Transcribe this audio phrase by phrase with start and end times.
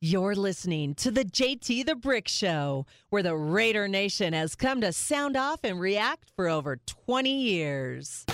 [0.00, 4.92] You're listening to the JT the Brick Show, where the Raider Nation has come to
[4.92, 8.24] sound off and react for over 20 years.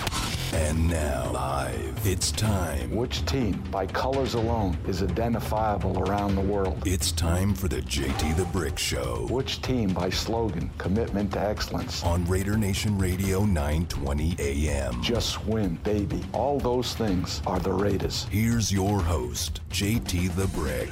[0.53, 2.95] And now, live, it's time.
[2.95, 6.83] Which team, by colors alone, is identifiable around the world?
[6.85, 12.03] It's time for the JT the Brick Show Which team, by slogan, commitment to excellence?
[12.03, 15.01] on Raider Nation Radio 920 AM.
[15.01, 16.23] Just win, baby.
[16.31, 18.27] All those things are the Raiders.
[18.29, 20.91] Here's your host, JT the Brick.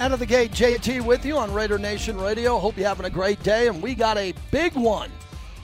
[0.00, 2.58] Out of the gate, JT with you on Raider Nation Radio.
[2.58, 5.10] Hope you're having a great day, and we got a big one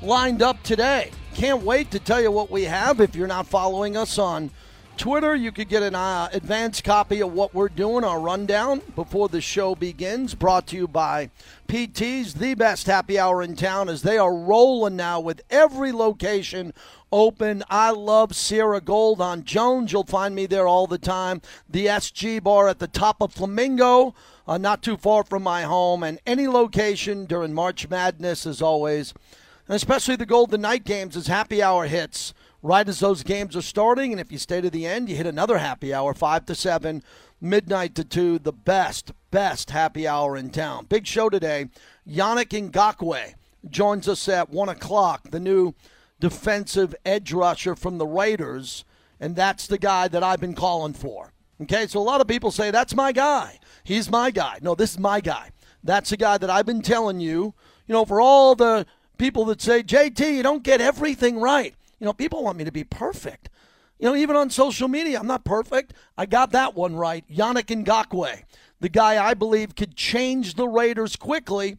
[0.01, 1.11] lined up today.
[1.34, 3.01] Can't wait to tell you what we have.
[3.01, 4.51] If you're not following us on
[4.98, 9.29] Twitter, you could get an uh, advanced copy of what we're doing, our rundown before
[9.29, 10.34] the show begins.
[10.34, 11.30] Brought to you by
[11.69, 16.75] PT's, the best happy hour in town, as they are rolling now with every location
[17.12, 17.62] open.
[17.70, 19.92] I love Sierra Gold on Jones.
[19.92, 21.42] You'll find me there all the time.
[21.70, 24.17] The SG bar at the top of Flamingo,
[24.48, 29.14] uh, not too far from my home, and any location during March Madness, as always.
[29.69, 33.62] And especially the Golden Knight games as happy hour hits right as those games are
[33.62, 34.12] starting.
[34.12, 37.03] And if you stay to the end, you hit another happy hour, 5 to 7,
[37.41, 40.86] midnight to 2, the best, best happy hour in town.
[40.86, 41.69] Big show today.
[42.09, 43.34] Yannick Ngakoue
[43.69, 45.75] joins us at 1 o'clock, the new
[46.20, 48.84] defensive edge rusher from the Raiders.
[49.20, 51.33] And that's the guy that I've been calling for.
[51.61, 53.59] Okay, so a lot of people say, that's my guy.
[53.83, 54.59] He's my guy.
[54.62, 55.51] No, this is my guy.
[55.83, 57.55] That's the guy that I've been telling you,
[57.86, 58.86] you know, for all the
[59.17, 61.75] people that say, JT, you don't get everything right.
[61.99, 63.49] You know, people want me to be perfect.
[63.99, 65.93] You know, even on social media, I'm not perfect.
[66.17, 67.25] I got that one right.
[67.29, 68.45] Yannick Ngakoue,
[68.81, 71.79] the guy I believe could change the Raiders quickly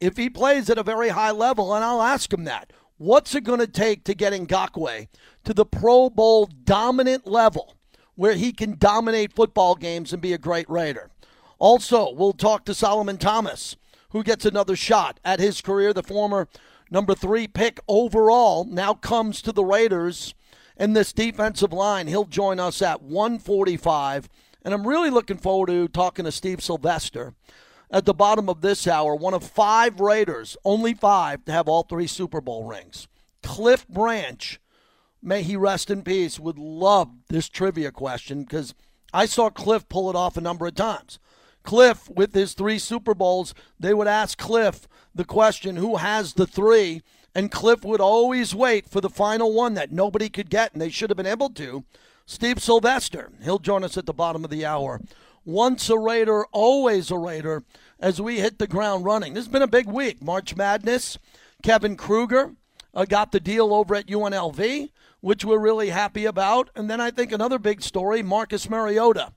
[0.00, 1.74] if he plays at a very high level.
[1.74, 2.72] And I'll ask him that.
[2.98, 5.08] What's it going to take to get Ngakoue
[5.44, 7.74] to the Pro Bowl dominant level
[8.14, 11.10] where he can dominate football games and be a great Raider?
[11.58, 13.76] Also, we'll talk to Solomon Thomas,
[14.10, 15.92] who gets another shot at his career.
[15.92, 16.48] The former
[16.90, 20.34] number three pick overall now comes to the Raiders
[20.76, 22.06] and this defensive line.
[22.06, 24.28] He'll join us at 145.
[24.62, 27.34] And I'm really looking forward to talking to Steve Sylvester
[27.90, 29.14] at the bottom of this hour.
[29.14, 33.06] One of five Raiders, only five, to have all three Super Bowl rings.
[33.42, 34.60] Cliff Branch,
[35.22, 38.74] may he rest in peace, would love this trivia question because
[39.12, 41.18] I saw Cliff pull it off a number of times.
[41.62, 44.86] Cliff, with his three Super Bowls, they would ask Cliff
[45.16, 47.02] the question, who has the three?
[47.34, 50.90] And Cliff would always wait for the final one that nobody could get, and they
[50.90, 51.84] should have been able to.
[52.24, 55.00] Steve Sylvester, he'll join us at the bottom of the hour.
[55.44, 57.62] Once a Raider, always a Raider,
[58.00, 59.34] as we hit the ground running.
[59.34, 60.22] This has been a big week.
[60.22, 61.18] March Madness,
[61.62, 62.54] Kevin Kruger
[62.94, 64.90] uh, got the deal over at UNLV,
[65.20, 66.70] which we're really happy about.
[66.74, 69.32] And then I think another big story Marcus Mariota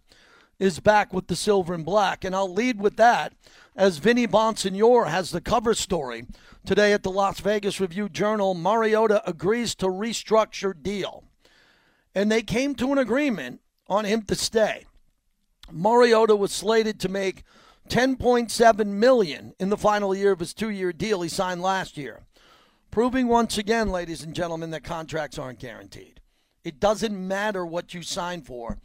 [0.58, 2.24] is back with the silver and black.
[2.24, 3.34] And I'll lead with that
[3.76, 6.26] as Vinny Bonsignore has the cover story
[6.66, 8.54] today at the Las Vegas Review Journal.
[8.54, 11.24] Mariota agrees to restructure deal.
[12.14, 14.86] And they came to an agreement on him to stay.
[15.72, 17.44] Mariota was slated to make
[17.90, 22.22] 10.7 million in the final year of his two-year deal he signed last year.
[22.92, 26.22] Proving once again, ladies and gentlemen, that contracts aren't guaranteed.
[26.64, 28.78] It doesn't matter what you sign for.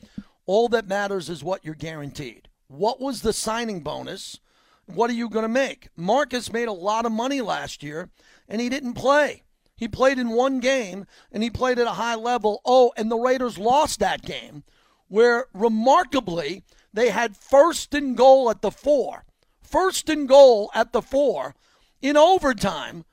[0.46, 2.48] All that matters is what you're guaranteed.
[2.68, 4.40] What was the signing bonus?
[4.86, 5.88] What are you going to make?
[5.96, 8.10] Marcus made a lot of money last year,
[8.48, 9.42] and he didn't play.
[9.76, 12.60] He played in one game, and he played at a high level.
[12.64, 14.62] Oh, and the Raiders lost that game,
[15.08, 16.62] where remarkably,
[16.92, 19.24] they had first and goal at the four.
[19.60, 21.54] First and goal at the four
[22.00, 23.04] in overtime.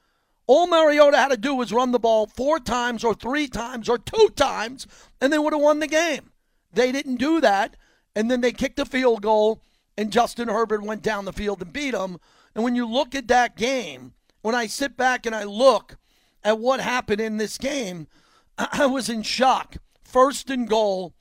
[0.46, 3.98] All Mariota had to do was run the ball four times or three times or
[3.98, 4.86] two times,
[5.20, 6.32] and they would have won the game.
[6.74, 7.78] They didn't do that,
[8.16, 9.62] and then they kicked a field goal,
[10.02, 12.18] and Justin Herbert went down the field and beat them.
[12.56, 15.98] And when you look at that game, when I sit back and I look
[16.44, 18.08] at what happened in this game,
[18.58, 19.78] I was in shock.
[20.04, 21.14] First and goal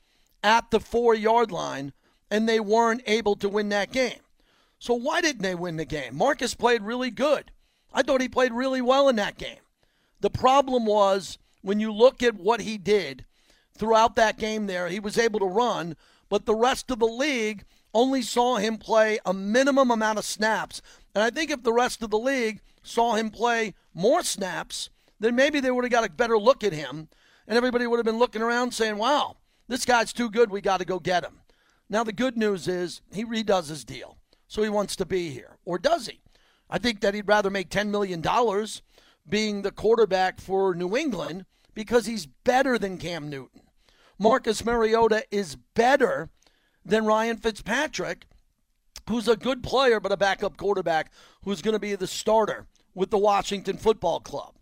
[0.43, 1.93] at the four yard line,
[2.31, 4.19] and they weren't able to win that game.
[4.79, 6.17] So, why didn't they win the game?
[6.17, 7.51] Marcus played really good.
[7.93, 9.61] I thought he played really well in that game.
[10.21, 13.25] The problem was when you look at what he did
[13.77, 15.95] throughout that game there, he was able to run,
[16.29, 20.81] but the rest of the league only saw him play a minimum amount of snaps.
[21.13, 24.89] And I think if the rest of the league saw him play more snaps,
[25.19, 27.09] then maybe they would have got a better look at him.
[27.47, 30.51] And everybody would have been looking around saying, wow, this guy's too good.
[30.51, 31.41] We got to go get him.
[31.89, 34.17] Now, the good news is he redoes his deal.
[34.47, 35.57] So he wants to be here.
[35.65, 36.21] Or does he?
[36.69, 38.23] I think that he'd rather make $10 million
[39.27, 43.61] being the quarterback for New England because he's better than Cam Newton.
[44.17, 46.29] Marcus Mariota is better
[46.85, 48.25] than Ryan Fitzpatrick.
[49.09, 51.11] who's a good player but a backup quarterback
[51.43, 54.55] who's going to be the starter with the Washington Football Club.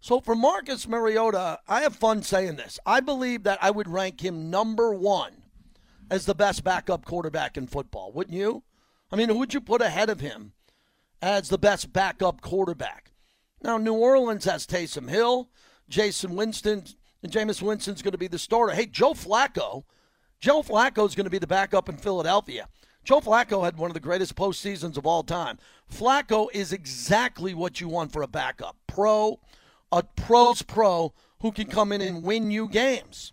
[0.00, 2.78] So for Marcus Mariota, I have fun saying this.
[2.84, 5.44] I believe that I would rank him number one
[6.10, 8.62] as the best backup quarterback in football, wouldn't you?
[9.10, 10.52] I mean, who would you put ahead of him
[11.22, 13.12] as the best backup quarterback?
[13.62, 15.48] Now, New Orleans has Taysom Hill,
[15.88, 16.84] Jason Winston,
[17.22, 18.74] and Jameis Winston's going to be the starter.
[18.74, 19.84] Hey, Joe Flacco,
[20.44, 22.68] Joe Flacco is going to be the backup in Philadelphia.
[23.02, 25.56] Joe Flacco had one of the greatest postseasons of all time.
[25.90, 28.76] Flacco is exactly what you want for a backup.
[28.86, 29.40] Pro,
[29.90, 33.32] a pro's pro who can come in and win you games.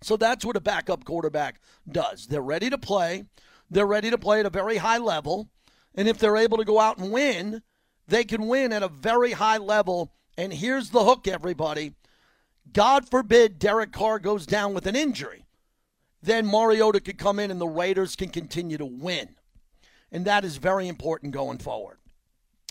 [0.00, 2.28] So that's what a backup quarterback does.
[2.28, 3.24] They're ready to play.
[3.70, 5.50] They're ready to play at a very high level.
[5.94, 7.60] And if they're able to go out and win,
[8.08, 10.14] they can win at a very high level.
[10.38, 11.92] And here's the hook, everybody.
[12.72, 15.41] God forbid Derek Carr goes down with an injury.
[16.22, 19.36] Then Mariota could come in and the Raiders can continue to win.
[20.12, 21.98] And that is very important going forward.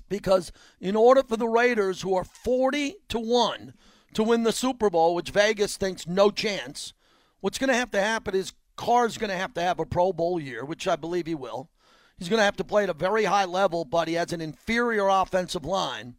[0.07, 3.73] Because in order for the Raiders, who are 40 to 1
[4.13, 6.93] to win the Super Bowl, which Vegas thinks no chance,
[7.39, 10.13] what's going to have to happen is Carr's going to have to have a Pro
[10.13, 11.69] Bowl year, which I believe he will.
[12.17, 14.41] He's going to have to play at a very high level, but he has an
[14.41, 16.15] inferior offensive line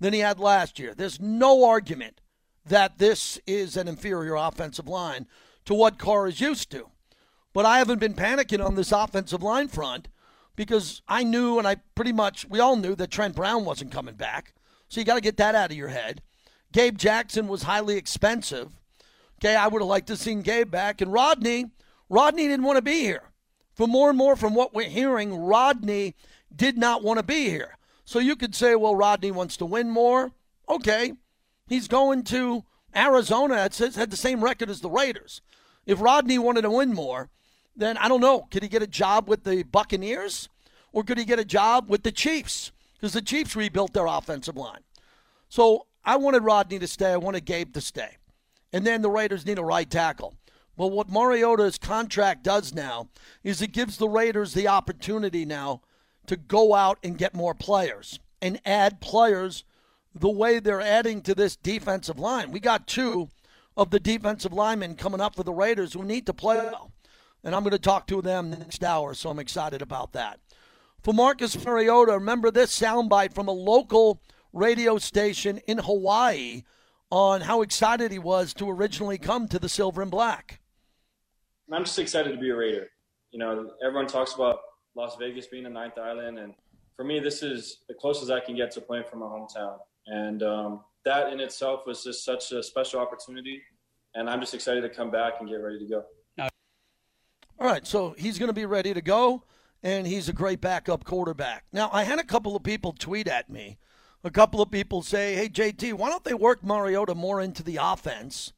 [0.00, 0.94] than he had last year.
[0.94, 2.20] There's no argument
[2.64, 5.26] that this is an inferior offensive line
[5.66, 6.88] to what Carr is used to.
[7.52, 10.08] But I haven't been panicking on this offensive line front
[10.56, 14.14] because I knew, and I pretty much, we all knew that Trent Brown wasn't coming
[14.14, 14.54] back.
[14.88, 16.22] So you got to get that out of your head.
[16.72, 18.72] Gabe Jackson was highly expensive.
[19.38, 21.00] Okay, I would have liked to have seen Gabe back.
[21.00, 21.66] And Rodney,
[22.08, 23.30] Rodney didn't want to be here.
[23.74, 26.14] For more and more from what we're hearing, Rodney
[26.54, 27.76] did not want to be here.
[28.04, 30.32] So you could say, well, Rodney wants to win more.
[30.68, 31.14] Okay.
[31.66, 32.64] He's going to
[32.94, 33.64] Arizona.
[33.64, 35.42] It says had the same record as the Raiders.
[35.86, 37.30] If Rodney wanted to win more,
[37.76, 38.42] then I don't know.
[38.50, 40.48] Could he get a job with the Buccaneers?
[40.92, 42.72] Or could he get a job with the Chiefs?
[42.94, 44.80] Because the Chiefs rebuilt their offensive line.
[45.48, 47.12] So I wanted Rodney to stay.
[47.12, 48.16] I wanted Gabe to stay.
[48.72, 50.34] And then the Raiders need a right tackle.
[50.76, 53.08] Well, what Mariota's contract does now
[53.42, 55.82] is it gives the Raiders the opportunity now
[56.26, 59.64] to go out and get more players and add players
[60.14, 62.50] the way they're adding to this defensive line.
[62.50, 63.28] We got two
[63.76, 66.92] of the defensive linemen coming up for the Raiders who need to play well.
[67.44, 70.40] And I'm going to talk to them next hour, so I'm excited about that.
[71.02, 74.20] For Marcus Mariota, remember this soundbite from a local
[74.52, 76.62] radio station in Hawaii
[77.10, 80.60] on how excited he was to originally come to the Silver and Black.
[81.72, 82.88] I'm just excited to be a Raider.
[83.30, 84.58] You know, everyone talks about
[84.96, 86.54] Las Vegas being a ninth island, and
[86.96, 89.78] for me, this is the closest I can get to playing for my hometown.
[90.06, 93.62] And um, that in itself was just such a special opportunity.
[94.14, 96.04] And I'm just excited to come back and get ready to go.
[97.58, 99.44] All right, so he's going to be ready to go,
[99.82, 101.64] and he's a great backup quarterback.
[101.72, 103.78] Now, I had a couple of people tweet at me.
[104.22, 107.78] A couple of people say, hey, JT, why don't they work Mariota more into the
[107.80, 108.52] offense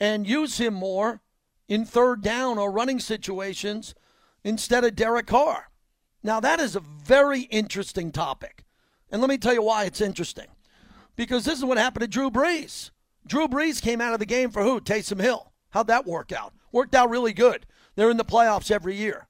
[0.00, 1.20] and use him more
[1.68, 3.94] in third down or running situations
[4.42, 5.70] instead of Derek Carr?
[6.22, 8.64] Now, that is a very interesting topic.
[9.10, 10.46] And let me tell you why it's interesting.
[11.16, 12.90] Because this is what happened to Drew Brees.
[13.26, 14.80] Drew Brees came out of the game for who?
[14.80, 15.52] Taysom Hill.
[15.70, 16.52] How'd that work out?
[16.70, 17.66] Worked out really good.
[17.94, 19.26] They're in the playoffs every year.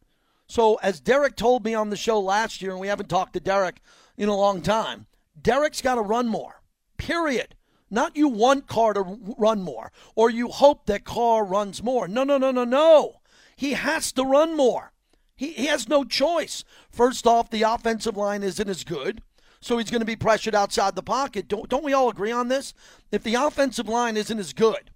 [0.49, 3.41] So, as Derek told me on the show last year, and we haven't talked to
[3.41, 3.81] Derek
[4.16, 5.07] in a long time,
[5.40, 6.62] Derek's got to run more,
[6.99, 7.55] period.
[7.90, 12.09] Not you want Carr to run more or you hope that Carr runs more.
[12.09, 13.21] No, no, no, no, no.
[13.55, 14.93] He has to run more.
[15.37, 16.64] He, he has no choice.
[16.90, 19.23] First off, the offensive line isn't as good,
[19.61, 21.49] so he's going to be pressured outside the pocket.
[21.49, 22.75] Don't, don't we all agree on this?
[23.11, 24.91] If the offensive line isn't as good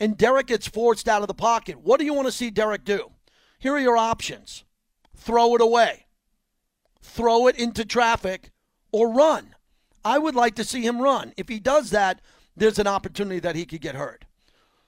[0.00, 2.84] and Derek gets forced out of the pocket, what do you want to see Derek
[2.84, 3.10] do?
[3.58, 4.64] Here are your options
[5.16, 6.06] throw it away,
[7.00, 8.50] throw it into traffic,
[8.92, 9.54] or run.
[10.04, 11.32] I would like to see him run.
[11.36, 12.20] If he does that,
[12.56, 14.26] there's an opportunity that he could get hurt.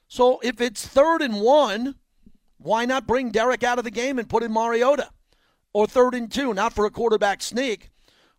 [0.08, 1.94] So if it's third and one,
[2.58, 5.10] why not bring Derek out of the game and put in Mariota?
[5.72, 7.90] Or third and two, not for a quarterback sneak,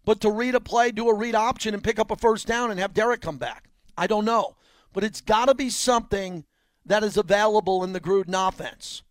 [0.07, 2.71] but to read a play, do a read option, and pick up a first down
[2.71, 3.69] and have Derek come back.
[3.97, 4.55] I don't know.
[4.93, 6.45] But it's got to be something
[6.85, 9.03] that is available in the Gruden offense.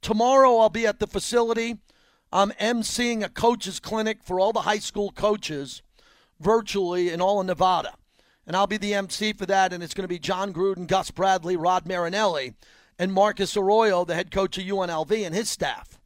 [0.00, 1.76] Tomorrow I'll be at the facility.
[2.32, 5.82] I'm emceeing a coaches clinic for all the high school coaches
[6.40, 7.92] virtually in all of Nevada
[8.46, 9.74] and I'll be the MC for that.
[9.74, 12.54] And it's going to be John Gruden, Gus Bradley, Rod Marinelli,
[12.98, 16.00] and Marcus Arroyo, the head coach of UNLV, and his staff.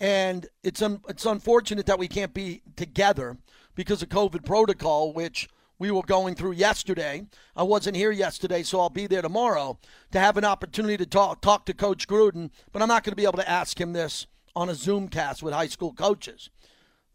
[0.00, 3.38] And it's un- it's unfortunate that we can't be together
[3.76, 7.26] because of COVID protocol, which we were going through yesterday.
[7.54, 9.78] I wasn't here yesterday, so I'll be there tomorrow
[10.10, 12.50] to have an opportunity to talk talk to Coach Gruden.
[12.72, 15.42] But I'm not going to be able to ask him this on a Zoom cast
[15.42, 16.50] with high school coaches.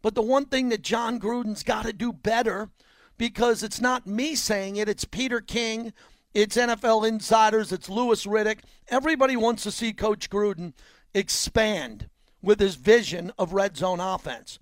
[0.00, 2.70] But the one thing that John Gruden's got to do better,
[3.18, 5.92] because it's not me saying it, it's Peter King,
[6.34, 8.60] it's NFL insiders, it's Louis Riddick.
[8.88, 10.72] Everybody wants to see Coach Gruden
[11.14, 12.08] expand
[12.40, 14.58] with his vision of red zone offense.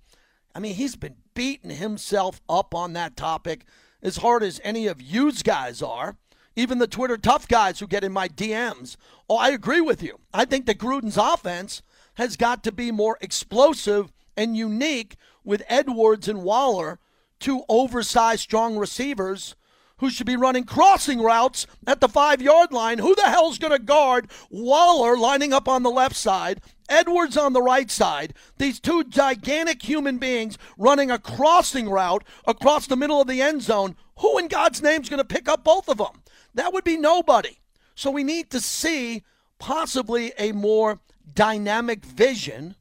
[0.53, 3.65] I mean, he's been beating himself up on that topic
[4.01, 6.17] as hard as any of yous guys are.
[6.55, 8.97] Even the Twitter tough guys who get in my DMs.
[9.29, 10.19] Oh, I agree with you.
[10.33, 11.81] I think that Gruden's offense
[12.15, 15.15] has got to be more explosive and unique
[15.45, 16.99] with Edwards and Waller,
[17.39, 19.55] two oversized, strong receivers
[19.97, 22.97] who should be running crossing routes at the five yard line.
[22.97, 26.59] Who the hell's going to guard Waller lining up on the left side,
[26.91, 28.33] Edwards on the right side?
[28.57, 33.61] These two gigantic human beings running a crossing route across the middle of the end
[33.61, 33.95] zone.
[34.19, 36.21] Who in God's name is going to pick up both of them?
[36.53, 37.57] That would be nobody.
[37.95, 39.23] So we need to see
[39.57, 40.99] possibly a more
[41.33, 42.75] dynamic vision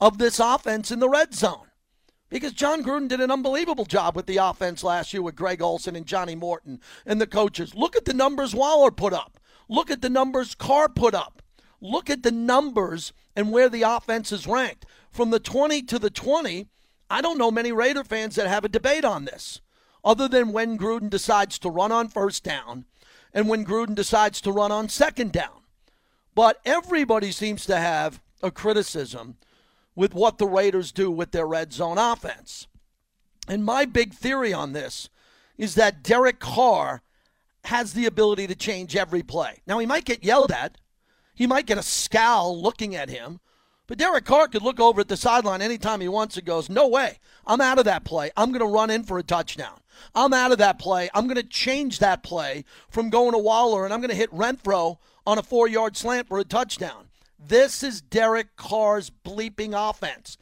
[0.00, 1.66] of this offense in the red zone
[2.28, 5.96] because John Gruden did an unbelievable job with the offense last year with Greg Olson
[5.96, 7.74] and Johnny Morton and the coaches.
[7.74, 9.38] Look at the numbers Waller put up.
[9.68, 11.42] Look at the numbers Carr put up.
[11.80, 14.86] Look at the numbers and where the offense is ranked.
[15.12, 16.66] From the 20 to the 20,
[17.08, 19.60] I don't know many Raider fans that have a debate on this,
[20.04, 22.86] other than when Gruden decides to run on first down
[23.32, 25.60] and when Gruden decides to run on second down.
[26.34, 29.36] But everybody seems to have a criticism
[29.94, 32.66] with what the Raiders do with their red zone offense.
[33.48, 35.08] And my big theory on this
[35.56, 37.02] is that Derek Carr
[37.64, 39.62] has the ability to change every play.
[39.66, 40.78] Now, he might get yelled at,
[41.36, 43.38] he might get a scowl looking at him,
[43.86, 46.88] but Derek Carr could look over at the sideline anytime he wants and goes, No
[46.88, 48.30] way, I'm out of that play.
[48.36, 49.78] I'm going to run in for a touchdown.
[50.14, 51.08] I'm out of that play.
[51.14, 54.32] I'm going to change that play from going to Waller and I'm going to hit
[54.32, 57.08] Renfrow on a four yard slant for a touchdown.
[57.38, 60.36] This is Derek Carr's bleeping offense.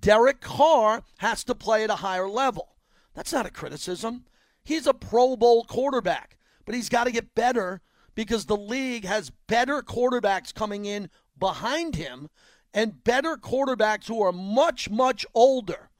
[0.00, 2.76] Derek Carr has to play at a higher level.
[3.14, 4.24] That's not a criticism.
[4.62, 7.80] He's a Pro Bowl quarterback, but he's got to get better
[8.14, 12.28] because the league has better quarterbacks coming in behind him
[12.72, 15.90] and better quarterbacks who are much, much older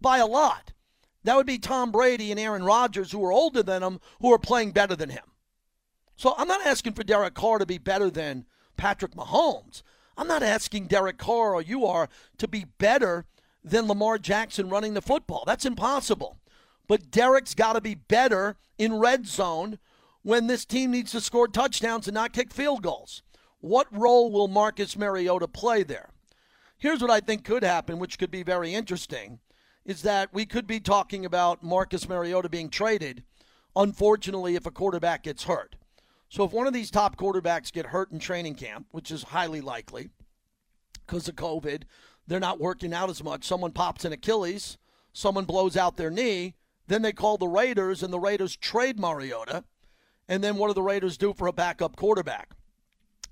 [0.00, 0.72] by a lot.
[1.24, 4.38] That would be Tom Brady and Aaron Rodgers, who are older than him, who are
[4.38, 5.24] playing better than him.
[6.16, 8.44] So I'm not asking for Derek Carr to be better than
[8.76, 9.82] Patrick Mahomes.
[10.16, 12.08] I'm not asking Derek Carr or you are
[12.38, 13.24] to be better
[13.64, 15.44] than Lamar Jackson running the football.
[15.46, 16.38] That's impossible.
[16.86, 19.78] But Derek's got to be better in red zone
[20.24, 23.22] when this team needs to score touchdowns and not kick field goals.
[23.60, 26.08] What role will Marcus Mariota play there?
[26.78, 29.38] Here's what I think could happen, which could be very interesting,
[29.84, 33.22] is that we could be talking about Marcus Mariota being traded,
[33.76, 35.76] unfortunately, if a quarterback gets hurt.
[36.30, 39.60] So if one of these top quarterbacks get hurt in training camp, which is highly
[39.60, 40.08] likely
[41.06, 41.82] because of COVID,
[42.26, 43.44] they're not working out as much.
[43.44, 44.78] Someone pops an Achilles,
[45.12, 46.54] someone blows out their knee,
[46.86, 49.64] then they call the Raiders and the Raiders trade Mariota.
[50.28, 52.54] And then what do the Raiders do for a backup quarterback?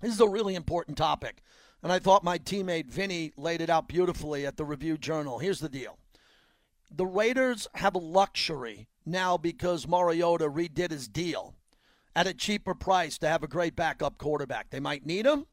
[0.00, 1.42] This is a really important topic.
[1.82, 5.38] And I thought my teammate Vinny laid it out beautifully at the Review Journal.
[5.38, 5.98] Here's the deal
[6.94, 11.54] the Raiders have a luxury now because Mariota redid his deal
[12.14, 14.70] at a cheaper price to have a great backup quarterback.
[14.70, 15.46] They might need him.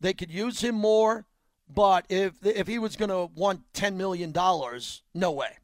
[0.00, 1.26] They could use him more,
[1.68, 5.58] but if if he was going to want 10 million dollars, no way.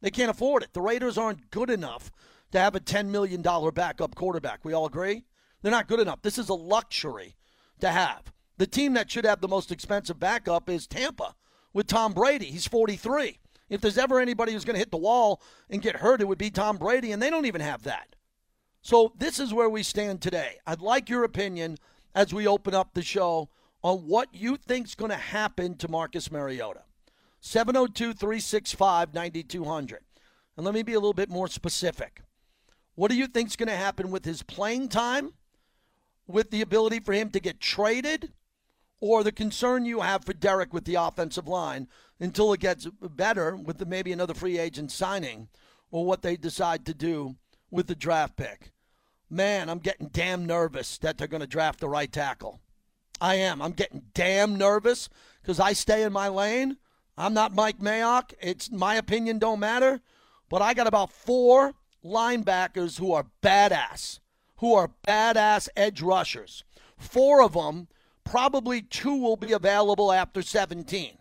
[0.00, 0.72] They can't afford it.
[0.72, 2.12] The Raiders aren't good enough
[2.52, 4.64] to have a 10 million dollar backup quarterback.
[4.64, 5.24] We all agree?
[5.62, 6.22] They're not good enough.
[6.22, 7.36] This is a luxury
[7.80, 8.32] to have.
[8.58, 11.34] The team that should have the most expensive backup is Tampa
[11.72, 12.46] with Tom Brady.
[12.46, 13.38] He's 43.
[13.68, 16.38] If there's ever anybody who's going to hit the wall and get hurt, it would
[16.38, 18.16] be Tom Brady, and they don't even have that.
[18.80, 20.58] So this is where we stand today.
[20.66, 21.76] I'd like your opinion
[22.14, 23.50] as we open up the show
[23.82, 26.82] on what you think's going to happen to Marcus Mariota.
[27.42, 29.98] 702-365-9200.
[30.56, 32.22] And let me be a little bit more specific.
[32.98, 35.34] What do you think's going to happen with his playing time?
[36.26, 38.32] With the ability for him to get traded?
[39.00, 41.86] Or the concern you have for Derek with the offensive line
[42.18, 45.46] until it gets better with the, maybe another free agent signing
[45.92, 47.36] or what they decide to do
[47.70, 48.72] with the draft pick.
[49.30, 52.58] Man, I'm getting damn nervous that they're going to draft the right tackle.
[53.20, 53.62] I am.
[53.62, 55.08] I'm getting damn nervous
[55.40, 56.78] because I stay in my lane.
[57.16, 58.34] I'm not Mike Mayock.
[58.40, 60.00] It's my opinion don't matter,
[60.48, 61.74] but I got about four
[62.04, 64.20] linebackers who are badass,
[64.58, 66.64] who are badass edge rushers.
[66.96, 67.88] Four of them,
[68.24, 71.18] probably two will be available after 17.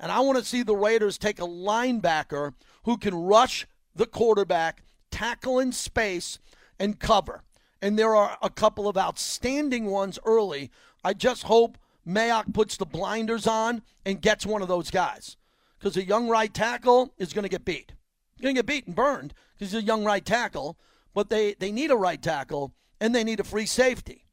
[0.00, 2.54] And I want to see the Raiders take a linebacker
[2.84, 6.38] who can rush the quarterback tackle in space,
[6.78, 7.42] and cover.
[7.82, 10.70] And there are a couple of outstanding ones early.
[11.04, 15.36] I just hope Mayock puts the blinders on and gets one of those guys.
[15.78, 17.92] because a young right tackle is going to get beat.
[18.40, 20.78] Going to get beat and burned because he's a young right tackle,
[21.14, 24.26] but they, they need a right tackle and they need a free safety.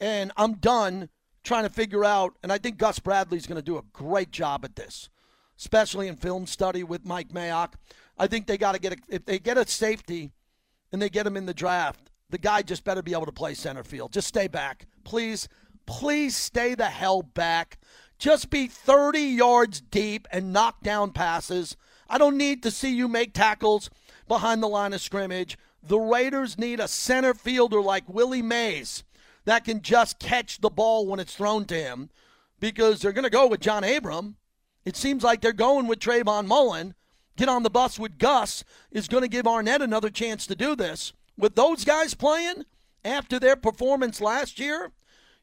[0.00, 1.08] And I'm done
[1.44, 4.64] trying to figure out, and I think Gus Bradley's going to do a great job
[4.64, 5.08] at this,
[5.58, 7.74] especially in film study with Mike Mayock.
[8.18, 10.32] I think they got to get a, if they get a safety
[10.92, 13.54] and they get him in the draft, the guy just better be able to play
[13.54, 14.12] center field.
[14.12, 14.86] Just stay back.
[15.04, 15.48] Please,
[15.86, 17.78] please stay the hell back.
[18.18, 21.76] Just be 30 yards deep and knock down passes.
[22.08, 23.90] I don't need to see you make tackles
[24.28, 25.58] behind the line of scrimmage.
[25.82, 29.04] The Raiders need a center fielder like Willie Mays
[29.44, 32.10] that can just catch the ball when it's thrown to him
[32.60, 34.36] because they're going to go with John Abram.
[34.84, 36.94] It seems like they're going with Trayvon Mullen.
[37.36, 40.74] Get on the bus with Gus is going to give Arnette another chance to do
[40.74, 41.12] this.
[41.36, 42.64] With those guys playing
[43.04, 44.92] after their performance last year,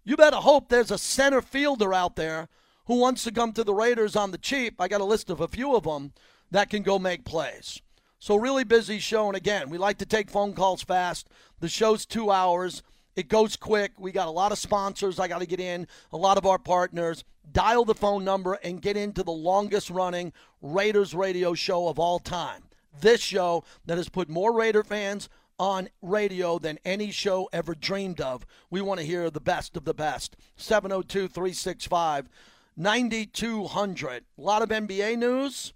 [0.04, 2.50] you better hope there's a center fielder out there
[2.88, 4.82] who wants to come to the Raiders on the cheap.
[4.82, 6.14] I got a list of a few of them
[6.54, 7.82] that can go make plays.
[8.20, 9.28] So, really busy show.
[9.28, 11.28] And again, we like to take phone calls fast.
[11.60, 12.84] The show's two hours.
[13.16, 13.92] It goes quick.
[14.00, 16.58] We got a lot of sponsors I got to get in, a lot of our
[16.58, 17.24] partners.
[17.52, 20.32] Dial the phone number and get into the longest running
[20.62, 22.64] Raiders radio show of all time.
[23.02, 25.30] This show that has put more Raider fans
[25.60, 28.46] on radio than any show ever dreamed of.
[28.70, 30.38] We want to hear the best of the best.
[30.56, 32.30] 702 365
[32.76, 34.24] 9200.
[34.38, 35.74] A lot of NBA news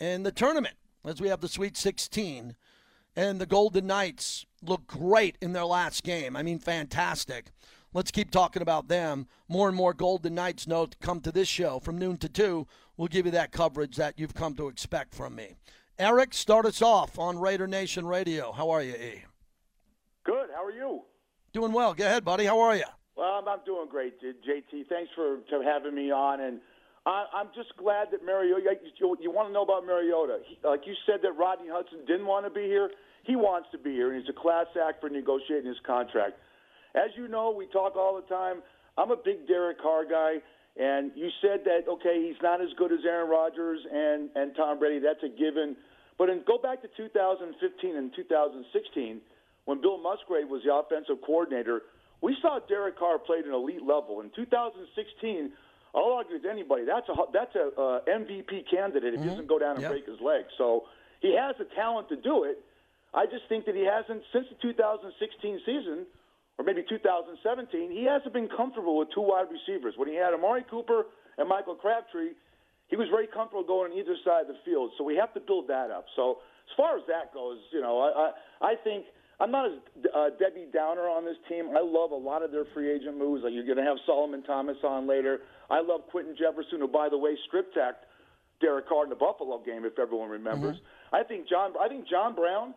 [0.00, 2.54] and the tournament as we have the Sweet 16
[3.16, 6.36] and the Golden Knights look great in their last game.
[6.36, 7.46] I mean, fantastic.
[7.94, 9.26] Let's keep talking about them.
[9.48, 12.66] More and more Golden Knights know to come to this show from noon to 2.
[12.96, 15.54] We'll give you that coverage that you've come to expect from me.
[15.98, 18.52] Eric, start us off on Raider Nation Radio.
[18.52, 19.24] How are you, E?
[20.24, 20.50] Good.
[20.54, 21.02] How are you?
[21.52, 21.94] Doing well.
[21.94, 22.44] Go ahead, buddy.
[22.44, 22.84] How are you?
[23.16, 24.86] Well, I'm, I'm doing great, JT.
[24.88, 26.40] Thanks for, for having me on.
[26.40, 26.60] And
[27.08, 28.76] I, I'm just glad that Mariota.
[29.00, 30.44] You, you want to know about Mariota?
[30.44, 32.90] He, like you said, that Rodney Hudson didn't want to be here.
[33.24, 36.36] He wants to be here, and he's a class act for negotiating his contract.
[36.94, 38.60] As you know, we talk all the time.
[38.98, 40.44] I'm a big Derek Carr guy.
[40.76, 44.78] And you said that okay, he's not as good as Aaron Rodgers and and Tom
[44.78, 45.00] Brady.
[45.00, 45.76] That's a given.
[46.18, 49.20] But in, go back to 2015 and 2016
[49.64, 51.82] when Bill Musgrave was the offensive coordinator.
[52.20, 54.20] We saw Derek Carr played an elite level.
[54.20, 55.52] In 2016,
[55.94, 56.84] I'll argue with anybody.
[56.84, 59.22] That's a that's a uh, MVP candidate if mm-hmm.
[59.22, 59.92] he doesn't go down and yep.
[59.92, 60.44] break his leg.
[60.56, 60.84] So
[61.20, 62.60] he has the talent to do it.
[63.14, 66.06] I just think that he hasn't since the 2016 season
[66.58, 67.38] or maybe 2017,
[67.90, 69.94] he hasn't been comfortable with two wide receivers.
[69.96, 71.06] When he had Amari Cooper
[71.38, 72.34] and Michael Crabtree,
[72.88, 74.90] he was very comfortable going on either side of the field.
[74.98, 76.06] So we have to build that up.
[76.16, 79.06] So as far as that goes, you know, I I, I think
[79.40, 79.78] I'm not as
[80.14, 81.70] uh, Debbie Downer on this team.
[81.70, 83.44] I love a lot of their free agent moves.
[83.44, 85.40] Like you're going to have Solomon Thomas on later.
[85.70, 88.04] I love Quinton Jefferson, who, by the way, strip tacked
[88.60, 90.76] Derek Carr in the Buffalo game, if everyone remembers.
[90.76, 91.14] Mm-hmm.
[91.14, 91.72] I think John.
[91.80, 92.74] I think John Brown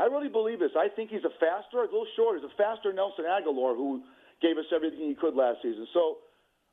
[0.00, 0.72] I really believe this.
[0.76, 2.40] I think he's a faster, a little shorter.
[2.40, 4.00] He's a faster Nelson Agholor who
[4.40, 5.86] gave us everything he could last season.
[5.92, 6.24] So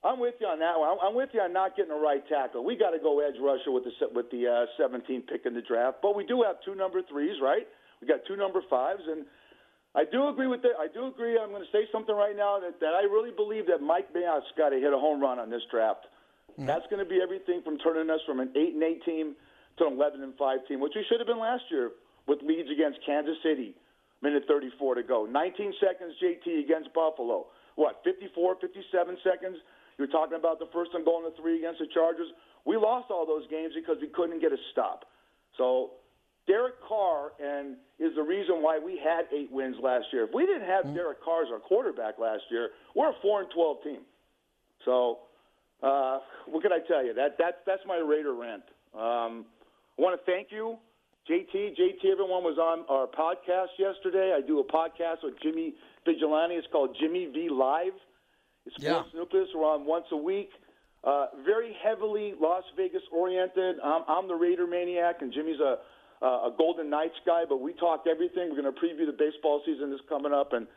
[0.01, 0.95] I'm with you on that one.
[1.03, 2.63] I'm with you on not getting a right tackle.
[2.63, 5.61] We got to go edge rusher with the with the uh, 17 pick in the
[5.61, 5.97] draft.
[6.01, 7.67] But we do have two number threes, right?
[8.01, 9.25] We got two number fives, and
[9.95, 10.77] I do agree with that.
[10.79, 11.37] I do agree.
[11.37, 14.53] I'm going to say something right now that, that I really believe that Mike Mayock's
[14.57, 16.05] got to hit a home run on this draft.
[16.53, 16.65] Mm-hmm.
[16.65, 19.35] That's going to be everything from turning us from an eight and eight team
[19.77, 21.91] to an 11 and five team, which we should have been last year
[22.27, 23.73] with leads against Kansas City,
[24.21, 25.25] minute 34 to go.
[25.25, 27.47] 19 seconds, JT, against Buffalo.
[27.75, 29.57] What, 54, 57 seconds?
[29.97, 32.29] You're talking about the first one going to three against the Chargers.
[32.65, 35.05] We lost all those games because we couldn't get a stop.
[35.57, 35.97] So
[36.47, 40.23] Derek Carr and is the reason why we had eight wins last year.
[40.23, 40.95] If we didn't have mm-hmm.
[40.95, 44.01] Derek Carr as our quarterback last year, we're a four and twelve team.
[44.85, 45.19] So
[45.83, 47.13] uh, what can I tell you?
[47.13, 48.63] That that's that's my Raider rant.
[48.95, 49.45] Um,
[49.97, 50.77] I want to thank you
[51.29, 54.33] JT, JT, everyone was on our podcast yesterday.
[54.33, 55.73] I do a podcast with Jimmy
[56.05, 56.55] Vigilante.
[56.55, 57.91] It's called Jimmy V Live.
[58.65, 59.03] It's yeah.
[59.13, 59.49] Nucleus.
[59.53, 60.49] We're on once a week.
[61.03, 63.75] Uh, very heavily Las Vegas oriented.
[63.83, 65.79] I'm, I'm the Raider maniac, and Jimmy's a,
[66.25, 67.43] a Golden Knights guy.
[67.47, 68.49] But we talked everything.
[68.49, 70.67] We're going to preview the baseball season that's coming up, and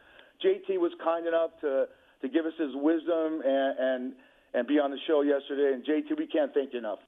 [0.44, 1.86] JT was kind enough to
[2.22, 4.12] to give us his wisdom and and
[4.54, 5.74] and be on the show yesterday.
[5.74, 6.98] And JT, we can't thank you enough.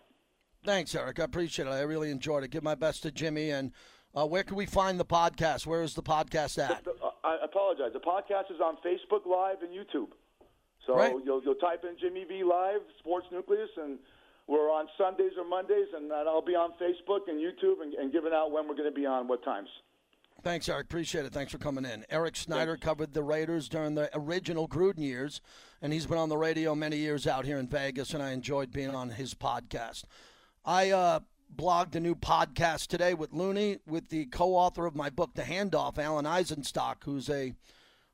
[0.64, 1.18] Thanks, Eric.
[1.18, 1.70] I appreciate it.
[1.70, 2.50] I really enjoyed it.
[2.50, 3.50] Give my best to Jimmy.
[3.50, 3.72] And
[4.14, 5.66] uh, where can we find the podcast?
[5.66, 6.86] Where is the podcast at?
[6.86, 7.92] Uh, I apologize.
[7.92, 10.12] The podcast is on Facebook Live and YouTube.
[10.86, 11.14] So right.
[11.24, 13.98] you'll, you'll type in Jimmy V Live Sports Nucleus, and
[14.52, 18.34] we're on Sundays or Mondays, and I'll be on Facebook and YouTube and, and giving
[18.34, 19.68] out when we're going to be on, what times.
[20.42, 20.84] Thanks, Eric.
[20.84, 21.32] Appreciate it.
[21.32, 22.04] Thanks for coming in.
[22.10, 22.84] Eric Snyder Thanks.
[22.84, 25.40] covered the Raiders during the original Gruden years,
[25.80, 28.72] and he's been on the radio many years out here in Vegas, and I enjoyed
[28.72, 30.04] being on his podcast.
[30.66, 31.20] I uh,
[31.56, 35.42] blogged a new podcast today with Looney, with the co author of my book, The
[35.42, 37.54] Handoff, Alan Eisenstock, who's a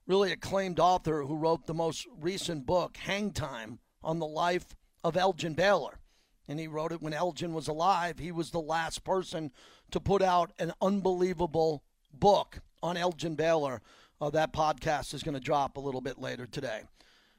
[0.07, 5.17] really acclaimed author who wrote the most recent book, Hang Time, on the life of
[5.17, 5.99] Elgin Baylor.
[6.49, 8.19] And he wrote it when Elgin was alive.
[8.19, 9.53] He was the last person
[9.91, 13.83] to put out an unbelievable book on Elgin Baylor.
[14.21, 16.83] Uh, that podcast is going to drop a little bit later today.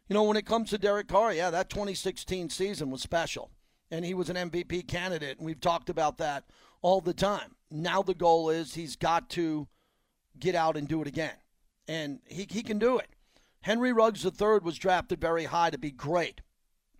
[0.08, 3.52] You know, when it comes to Derek Carr, yeah, that 2016 season was special.
[3.92, 5.38] And he was an MVP candidate.
[5.38, 6.46] And we've talked about that
[6.82, 7.56] all the time.
[7.72, 9.68] Now the goal is he's got to
[10.40, 11.36] get out and do it again.
[11.88, 13.08] And he, he can do it.
[13.62, 16.42] Henry Ruggs III was drafted very high to be great,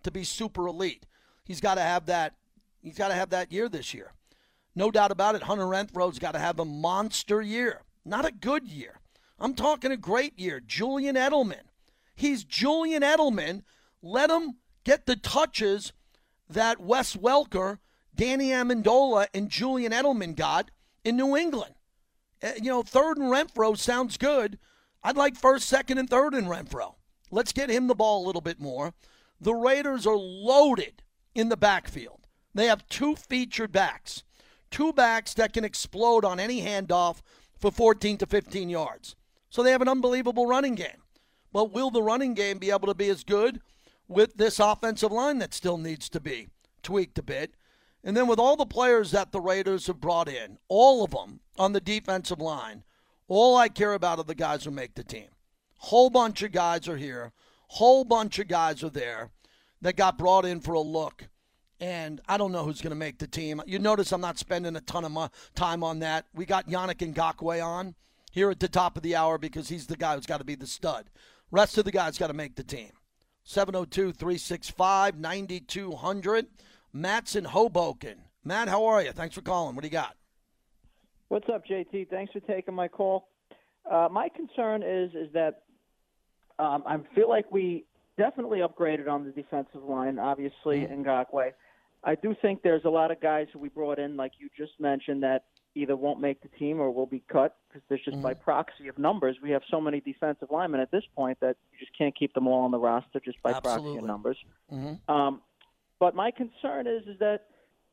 [0.02, 1.06] to be super elite.
[1.44, 2.34] He's got to have that.
[2.82, 4.12] He's got to have that year this year.
[4.74, 5.42] No doubt about it.
[5.42, 9.00] Hunter Renfrow's got to have a monster year, not a good year.
[9.38, 10.60] I'm talking a great year.
[10.60, 11.62] Julian Edelman.
[12.14, 13.62] He's Julian Edelman.
[14.02, 15.92] Let him get the touches
[16.48, 17.78] that Wes Welker,
[18.14, 20.70] Danny Amendola, and Julian Edelman got
[21.04, 21.74] in New England.
[22.42, 24.58] Uh, you know, third and Renfrow sounds good.
[25.02, 26.94] I'd like first, second, and third in Renfrow.
[27.30, 28.92] Let's get him the ball a little bit more.
[29.40, 31.02] The Raiders are loaded
[31.34, 32.26] in the backfield.
[32.54, 34.24] They have two featured backs,
[34.70, 37.20] two backs that can explode on any handoff
[37.58, 39.14] for 14 to 15 yards.
[39.48, 41.02] So they have an unbelievable running game.
[41.52, 43.60] But will the running game be able to be as good
[44.08, 46.48] with this offensive line that still needs to be
[46.82, 47.54] tweaked a bit?
[48.02, 51.40] And then with all the players that the Raiders have brought in, all of them
[51.58, 52.84] on the defensive line,
[53.28, 55.28] all I care about are the guys who make the team.
[55.78, 57.32] Whole bunch of guys are here.
[57.68, 59.30] Whole bunch of guys are there
[59.82, 61.28] that got brought in for a look.
[61.80, 63.62] And I don't know who's going to make the team.
[63.66, 66.26] You notice I'm not spending a ton of my time on that.
[66.34, 67.94] We got Yannick Ngakoue on
[68.30, 70.54] here at the top of the hour because he's the guy who's got to be
[70.54, 71.08] the stud.
[71.50, 72.90] Rest of the guys got to make the team.
[73.44, 76.46] 702 365 9200.
[76.92, 78.22] Matt's in Hoboken.
[78.44, 79.12] Matt, how are you?
[79.12, 79.74] Thanks for calling.
[79.74, 80.16] What do you got?
[81.28, 82.10] What's up, JT?
[82.10, 83.28] Thanks for taking my call.
[83.90, 85.62] Uh, my concern is is that
[86.58, 87.84] um, I feel like we
[88.20, 91.02] definitely upgraded on the defensive line, obviously, mm-hmm.
[91.02, 91.52] Ngakoue.
[92.04, 94.72] I do think there's a lot of guys who we brought in, like you just
[94.78, 98.22] mentioned, that either won't make the team or will be cut because there's just mm-hmm.
[98.22, 99.36] by proxy of numbers.
[99.42, 102.46] We have so many defensive linemen at this point that you just can't keep them
[102.46, 103.82] all on the roster just by Absolutely.
[103.82, 104.38] proxy of numbers.
[104.72, 105.12] Mm-hmm.
[105.12, 105.40] Um,
[105.98, 107.46] but my concern is is that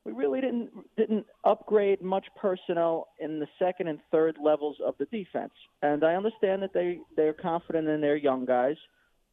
[0.03, 5.05] we really didn't didn't upgrade much personnel in the second and third levels of the
[5.05, 5.53] defense.
[5.81, 8.77] And I understand that they they're confident in their young guys,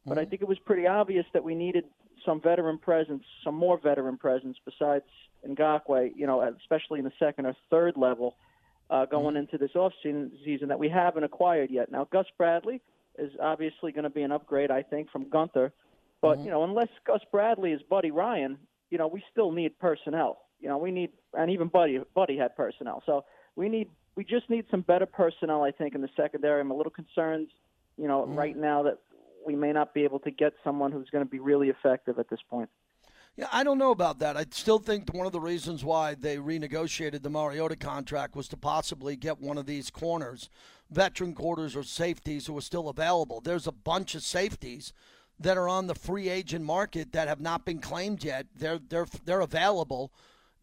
[0.05, 0.19] but mm-hmm.
[0.19, 1.85] I think it was pretty obvious that we needed
[2.25, 5.05] some veteran presence, some more veteran presence besides
[5.47, 8.35] Ngakoue, you know, especially in the second or third level
[8.89, 9.37] uh, going mm-hmm.
[9.37, 11.91] into this off season that we haven't acquired yet.
[11.91, 12.81] Now, Gus Bradley
[13.17, 15.71] is obviously going to be an upgrade, I think, from Guenther.
[16.21, 16.45] But, mm-hmm.
[16.45, 18.57] you know, unless Gus Bradley is Buddy Ryan,
[18.89, 20.39] you know, we still need personnel.
[20.59, 23.03] You know, we need, and even Buddy, Buddy had personnel.
[23.05, 26.61] So we need, we just need some better personnel, I think, in the secondary.
[26.61, 27.47] I'm a little concerned,
[27.97, 28.35] you know, mm-hmm.
[28.35, 28.99] right now that
[29.45, 32.29] we may not be able to get someone who's going to be really effective at
[32.29, 32.69] this point.
[33.37, 34.37] Yeah, I don't know about that.
[34.37, 38.57] I still think one of the reasons why they renegotiated the Mariota contract was to
[38.57, 40.49] possibly get one of these corners,
[40.89, 43.41] veteran quarters or safeties who are still available.
[43.41, 44.93] There's a bunch of safeties
[45.37, 48.47] that are on the free agent market that have not been claimed yet.
[48.55, 50.13] They're they're they're available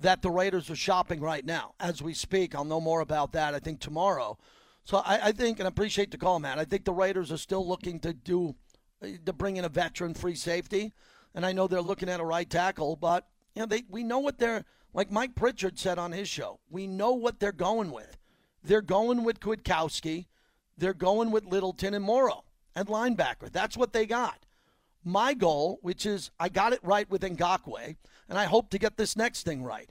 [0.01, 2.55] that the Raiders are shopping right now as we speak.
[2.55, 4.39] I'll know more about that I think tomorrow.
[4.85, 6.59] So I, I think and I appreciate the call, man.
[6.59, 8.55] I think the Raiders are still looking to do
[9.25, 10.93] to bring in a veteran free safety
[11.35, 14.19] and I know they're looking at a right tackle, but you know, they we know
[14.19, 16.61] what they're like Mike Pritchard said on his show.
[16.71, 18.19] We know what they're going with.
[18.63, 20.27] They're going with Kwiatkoski.
[20.77, 23.51] They're going with Littleton and Morrow and linebacker.
[23.51, 24.47] That's what they got.
[25.05, 27.97] My goal, which is I got it right with Ngakoue,
[28.29, 29.91] and I hope to get this next thing right.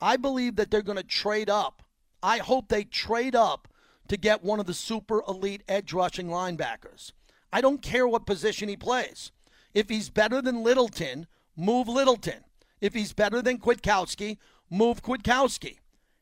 [0.00, 1.82] I believe that they're going to trade up.
[2.22, 3.68] I hope they trade up
[4.08, 7.12] to get one of the super elite edge rushing linebackers.
[7.52, 9.32] I don't care what position he plays.
[9.74, 12.44] If he's better than Littleton, move Littleton.
[12.80, 14.38] If he's better than Kwiatkoski,
[14.70, 15.78] move Kwiatkoski.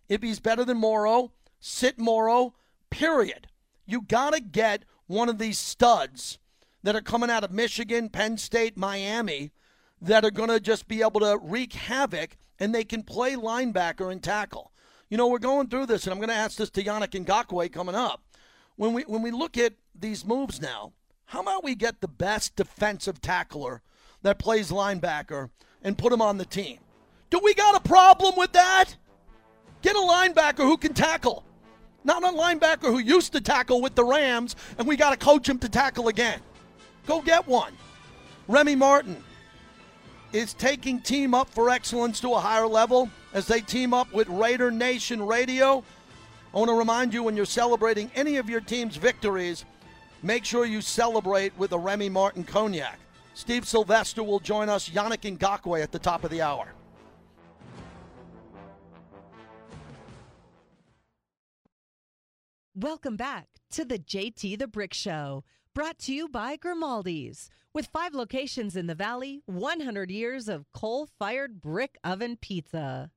[0.08, 2.54] If he's better than Morrow, sit Morrow,
[2.90, 3.48] period.
[3.86, 6.38] You got to get one of these studs
[6.82, 9.52] that are coming out of Michigan, Penn State, Miami
[10.00, 14.10] that are going to just be able to wreak havoc and they can play linebacker
[14.10, 14.72] and tackle.
[15.08, 17.72] You know, we're going through this, and I'm going to ask this to Yannick Ngakoue
[17.72, 18.22] coming up.
[18.76, 20.92] When we when we look at these moves now,
[21.26, 23.82] how about we get the best defensive tackler
[24.22, 25.50] that plays linebacker
[25.82, 26.78] and put him on the team?
[27.30, 28.96] Do we got a problem with that?
[29.82, 31.44] Get a linebacker who can tackle.
[32.04, 35.48] Not a linebacker who used to tackle with the Rams and we got to coach
[35.48, 36.40] him to tackle again.
[37.06, 37.72] Go get one.
[38.48, 39.22] Remy Martin
[40.32, 43.10] is taking team up for excellence to a higher level.
[43.32, 45.84] as they team up with Raider Nation Radio.
[46.54, 49.66] I want to remind you when you're celebrating any of your team's victories,
[50.22, 52.98] make sure you celebrate with a Remy Martin cognac.
[53.34, 56.68] Steve Sylvester will join us, Yannick Ngakoue at the top of the hour.
[62.74, 67.48] Welcome back to the JT the Brick Show, brought to you by Grimaldi's.
[67.72, 73.10] With five locations in the Valley, 100 years of coal fired brick oven pizza.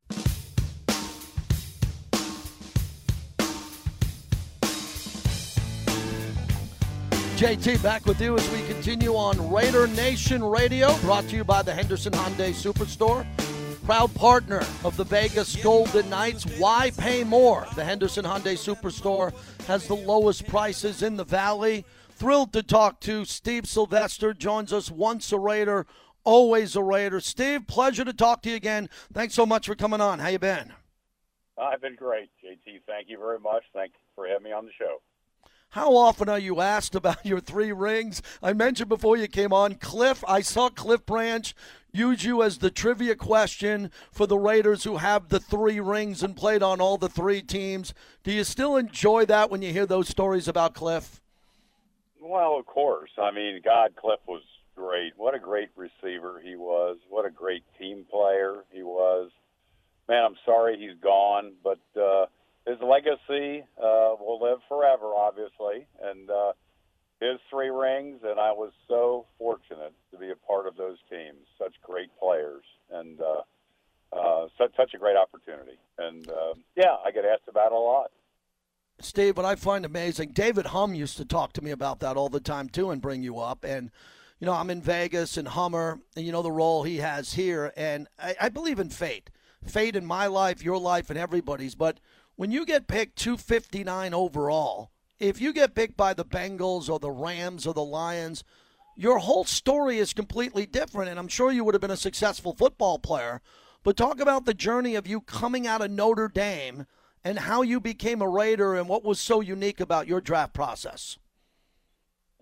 [7.39, 11.61] JT back with you as we continue on Raider Nation Radio, brought to you by
[11.61, 13.25] the Henderson Hyundai Superstore.
[13.85, 16.43] Proud partner of the Vegas Golden Knights.
[16.59, 17.65] Why pay more?
[17.77, 19.31] The Henderson Hyundai Superstore
[19.67, 21.85] has the lowest prices in the valley.
[22.09, 24.33] Thrilled to talk to Steve Sylvester.
[24.33, 25.87] Joins us once a Raider,
[26.25, 27.21] always a Raider.
[27.21, 28.89] Steve, pleasure to talk to you again.
[29.13, 30.19] Thanks so much for coming on.
[30.19, 30.73] How you been?
[31.57, 32.81] I've been great, JT.
[32.85, 33.63] Thank you very much.
[33.73, 34.97] Thank you for having me on the show.
[35.73, 38.21] How often are you asked about your three rings?
[38.41, 40.23] I mentioned before you came on, Cliff.
[40.27, 41.53] I saw Cliff Branch
[41.91, 46.35] use you as the trivia question for the Raiders who have the three rings and
[46.35, 47.93] played on all the three teams.
[48.23, 51.21] Do you still enjoy that when you hear those stories about Cliff?
[52.19, 53.11] Well, of course.
[53.17, 54.43] I mean, God, Cliff was
[54.75, 55.13] great.
[55.17, 56.97] What a great receiver he was.
[57.09, 59.29] What a great team player he was.
[60.07, 62.25] Man, I'm sorry he's gone, but uh,
[62.69, 66.53] his legacy uh, will live forever, obviously, and uh,
[67.19, 68.19] his three rings.
[68.23, 71.47] And I was so fortunate to be a part of those teams.
[71.57, 75.79] Such great players, and uh, uh, such such a great opportunity.
[75.97, 78.11] And uh, yeah, I get asked about it a lot.
[79.01, 82.29] Steve, what I find amazing, David Humm used to talk to me about that all
[82.29, 83.63] the time too, and bring you up.
[83.63, 83.89] And
[84.39, 87.73] you know, I'm in Vegas and Hummer, and you know the role he has here.
[87.75, 89.31] And I, I believe in fate,
[89.65, 91.73] fate in my life, your life, and everybody's.
[91.73, 91.99] But
[92.39, 97.11] when you get picked 259 overall, if you get picked by the Bengals or the
[97.11, 98.45] Rams or the Lions,
[98.95, 101.09] your whole story is completely different.
[101.09, 103.41] And I'm sure you would have been a successful football player.
[103.83, 106.85] But talk about the journey of you coming out of Notre Dame
[107.25, 111.17] and how you became a Raider and what was so unique about your draft process.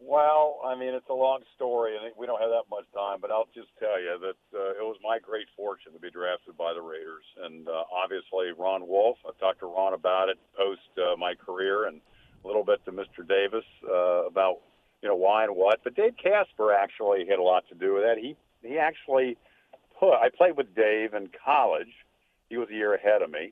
[0.08, 3.30] Well, I mean, it's a long story, and we don't have that much time, but
[3.30, 6.74] I'll just tell you that uh, it was my great fortune to be drafted by
[6.74, 7.26] the Raiders.
[7.44, 11.88] And uh, obviously, Ron Wolf, I talked to Ron about it post uh, my career
[11.88, 12.00] and
[12.42, 13.28] a little bit to Mr.
[13.28, 14.60] Davis uh, about,
[15.02, 15.84] you know, why and what.
[15.84, 18.18] But Dave Casper actually had a lot to do with that.
[18.18, 19.36] He, he actually
[20.00, 21.92] put, I played with Dave in college.
[22.50, 23.52] He was a year ahead of me.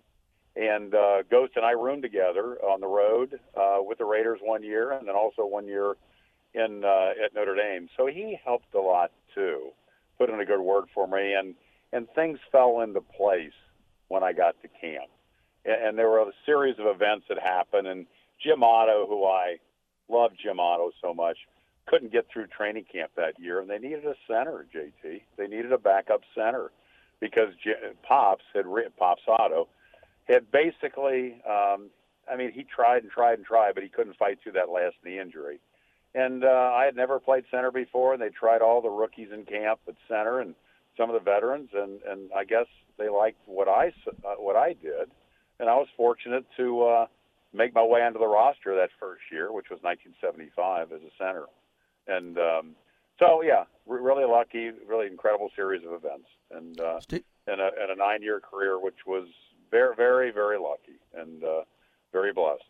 [0.56, 4.64] And uh, Ghost and I roomed together on the road uh, with the Raiders one
[4.64, 5.96] year, and then also one year
[6.56, 7.90] in uh, at Notre Dame.
[7.98, 9.70] So he helped a lot too,
[10.18, 11.56] put in a good word for me, and
[11.92, 13.54] and things fell into place
[14.08, 15.10] when I got to camp.
[15.66, 18.06] And, and there were a series of events that happened, and
[18.42, 19.58] Jim Otto, who I
[20.10, 21.38] love Jim Otto so much,
[21.88, 24.66] couldn't get through training camp that year, and they needed a center.
[24.74, 26.72] JT, they needed a backup center
[27.20, 28.66] because J- Pops had
[28.98, 29.68] Pops Otto
[30.26, 31.42] had basically.
[31.48, 31.90] Um,
[32.28, 34.96] I mean, he tried and tried and tried, but he couldn't fight through that last
[35.06, 35.60] knee injury
[36.16, 39.44] and uh, I had never played center before, and they tried all the rookies in
[39.44, 40.56] camp at center and
[40.98, 44.74] some of the veterans, and and I guess they liked what I uh, what I
[44.74, 45.12] did,
[45.60, 47.06] and I was fortunate to uh,
[47.54, 51.46] make my way onto the roster that first year, which was 1975 as a center,
[52.08, 52.76] and um,
[53.20, 57.00] so yeah, re- really lucky, really incredible series of events, and uh,
[57.46, 59.28] and a, and a nine-year career, which was
[59.70, 61.62] very very very lucky and uh,
[62.14, 62.64] very blessed.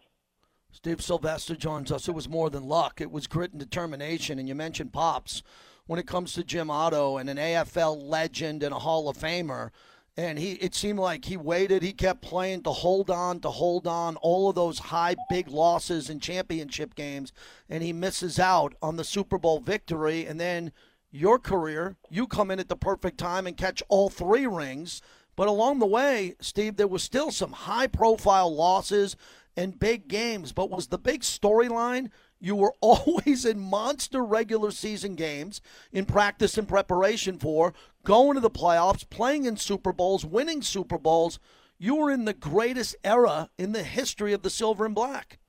[0.76, 2.10] Steve Sylvester joins us.
[2.10, 4.38] It was more than luck, it was grit and determination.
[4.38, 5.42] And you mentioned Pops
[5.88, 9.70] when it comes to Jim Otto and an AFL legend and a Hall of Famer.
[10.18, 11.82] And he, it seemed like he waited.
[11.82, 14.18] He kept playing to hold on, to hold on.
[14.18, 17.32] All of those high, big losses in championship games,
[17.70, 20.26] and he misses out on the Super Bowl victory.
[20.26, 20.74] And then
[21.10, 25.02] your career, you come in at the perfect time and catch all three rings.
[25.38, 29.16] But along the way, Steve, there was still some high profile losses
[29.58, 30.52] and big games.
[30.52, 36.58] But was the big storyline you were always in monster regular season games in practice
[36.58, 41.40] and preparation for, going to the playoffs, playing in Super Bowls, winning Super Bowls.
[41.78, 45.40] You were in the greatest era in the history of the silver and black.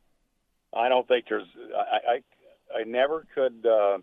[0.74, 1.46] I don't think there's.
[1.74, 3.64] I I, I never could.
[3.64, 3.98] Uh,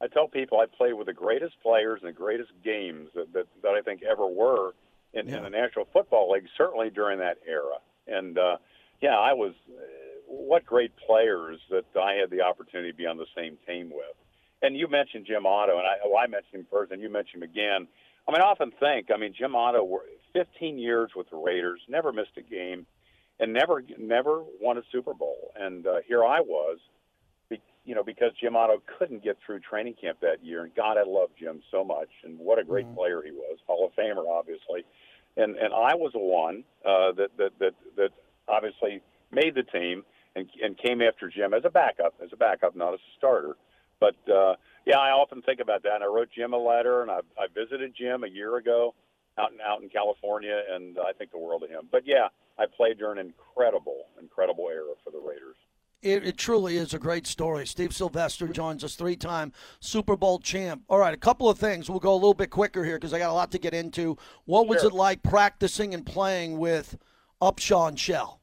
[0.00, 3.46] I tell people I played with the greatest players and the greatest games that that,
[3.62, 4.74] that I think ever were
[5.14, 5.38] in, yeah.
[5.38, 6.44] in the National Football League.
[6.58, 8.56] Certainly during that era, and uh,
[9.00, 9.54] yeah, I was.
[10.26, 14.16] What great players that I had the opportunity to be on the same team with.
[14.62, 17.42] And you mentioned Jim Otto, and I, oh, I mentioned him first, and you mentioned
[17.42, 17.86] him again.
[18.26, 19.86] I mean, I often think, I mean, Jim Otto
[20.32, 22.86] 15 years with the Raiders, never missed a game,
[23.38, 25.52] and never never won a Super Bowl.
[25.54, 26.78] And uh, here I was,
[27.84, 30.64] you know, because Jim Otto couldn't get through training camp that year.
[30.64, 32.96] And God, I love Jim so much, and what a great mm-hmm.
[32.96, 34.84] player he was, Hall of Famer, obviously.
[35.36, 38.10] And and I was the one uh, that that that that
[38.48, 39.00] obviously
[39.32, 40.04] made the team
[40.36, 43.56] and and came after Jim as a backup, as a backup, not as a starter.
[44.00, 45.94] But uh, yeah, I often think about that.
[45.96, 48.94] And I wrote Jim a letter, and I, I visited Jim a year ago
[49.38, 51.88] out in out in California, and I think the world of him.
[51.90, 52.28] But yeah,
[52.58, 55.56] I played during an incredible, incredible era for the Raiders.
[56.02, 57.66] It, it, truly is a great story.
[57.66, 60.82] Steve Sylvester joins us, three time Super Bowl champ.
[60.88, 61.88] All right, a couple of things.
[61.88, 64.18] We'll go a little bit quicker here because I got a lot to get into.
[64.44, 64.90] What was sure.
[64.90, 66.98] it like practicing and playing with
[67.40, 68.40] Upshaw Shell?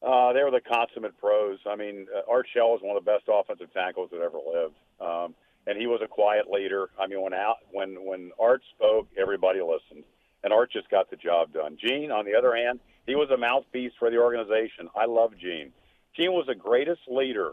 [0.00, 1.58] Uh, they were the consummate pros.
[1.66, 4.76] I mean, uh, Art Shell was one of the best offensive tackles that ever lived.
[5.00, 5.34] Um,
[5.66, 6.88] and he was a quiet leader.
[6.98, 10.04] I mean, when out when when Art spoke, everybody listened,
[10.42, 11.76] and Art just got the job done.
[11.80, 14.88] Gene, on the other hand, he was a mouthpiece for the organization.
[14.96, 15.72] I love Gene.
[16.16, 17.52] Gene was the greatest leader,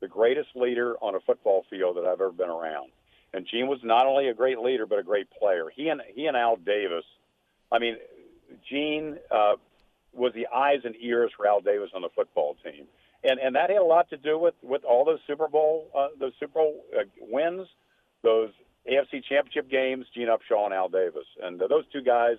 [0.00, 2.90] the greatest leader on a football field that I've ever been around.
[3.32, 5.70] And Gene was not only a great leader but a great player.
[5.74, 7.04] He and he and Al Davis.
[7.70, 7.96] I mean,
[8.68, 9.54] Gene uh,
[10.12, 12.86] was the eyes and ears for Al Davis on the football team
[13.24, 16.08] and and that had a lot to do with with all those Super Bowl uh,
[16.18, 17.66] those Super Bowl uh, wins,
[18.22, 18.50] those
[18.90, 20.06] AFC Championship games.
[20.14, 22.36] Gene Upshaw and Al Davis, and uh, those two guys,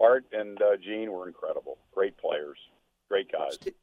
[0.00, 1.78] Art and uh, Gene, were incredible.
[1.94, 2.58] Great players,
[3.08, 3.54] great guys.
[3.54, 3.74] Steve,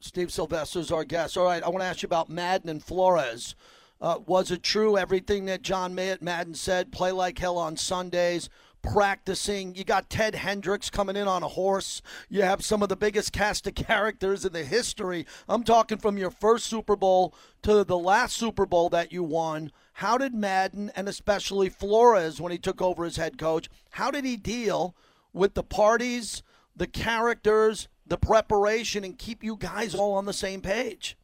[0.00, 1.36] Steve Sylvester is our guest.
[1.36, 3.54] All right, I want to ask you about Madden and Flores.
[4.00, 6.90] Uh, was it true everything that John Madden said?
[6.90, 8.48] Play like hell on Sundays
[8.82, 9.74] practicing.
[9.74, 12.02] You got Ted Hendricks coming in on a horse.
[12.28, 15.26] You have some of the biggest cast of characters in the history.
[15.48, 19.72] I'm talking from your first Super Bowl to the last Super Bowl that you won.
[19.94, 24.24] How did Madden and especially Flores, when he took over as head coach, how did
[24.24, 24.94] he deal
[25.32, 26.42] with the parties,
[26.74, 31.16] the characters, the preparation, and keep you guys all on the same page?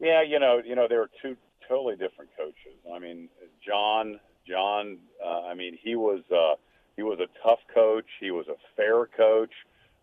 [0.00, 1.36] Yeah, you know, you know, there were two
[1.68, 2.78] totally different coaches.
[2.92, 3.28] I mean,
[3.66, 6.22] John, John, uh, I mean, he was.
[6.30, 6.54] Uh,
[6.98, 8.06] he was a tough coach.
[8.18, 9.52] He was a fair coach.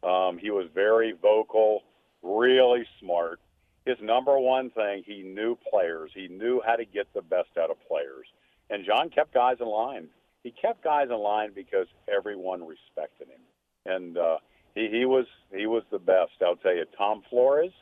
[0.02, 1.82] Um, he was very vocal,
[2.24, 3.42] really smart.
[3.86, 6.12] His number one thing, he knew players.
[6.16, 8.28] He knew how to get the best out of players.
[8.70, 10.08] And John kept guys in line.
[10.44, 13.42] He kept guys in line because everyone respected him.
[13.86, 14.38] And uh,
[14.74, 16.32] he, he was he was the best.
[16.42, 17.74] I'll tell you, Tom Flores,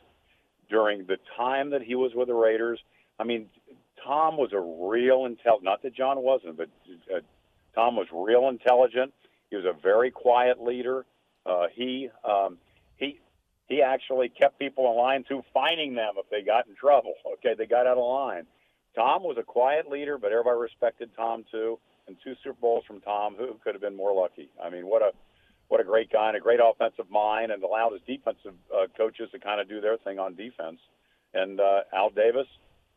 [0.68, 2.80] during the time that he was with the Raiders,
[3.20, 3.46] I mean,
[4.04, 5.62] Tom was a real intel.
[5.62, 6.68] Not that John wasn't, but
[7.14, 7.20] uh,
[7.74, 9.12] Tom was real intelligent.
[9.50, 11.06] He was a very quiet leader.
[11.46, 12.58] Uh, he um,
[12.96, 13.20] he
[13.68, 17.14] he actually kept people in line too, fining them if they got in trouble.
[17.34, 18.46] Okay, they got out of line.
[18.94, 21.78] Tom was a quiet leader, but everybody respected Tom too.
[22.06, 24.48] And two Super Bowls from Tom, who could have been more lucky?
[24.62, 25.10] I mean, what a
[25.68, 29.28] what a great guy and a great offensive mind, and allowed his defensive uh, coaches
[29.32, 30.80] to kind of do their thing on defense.
[31.34, 32.46] And uh, Al Davis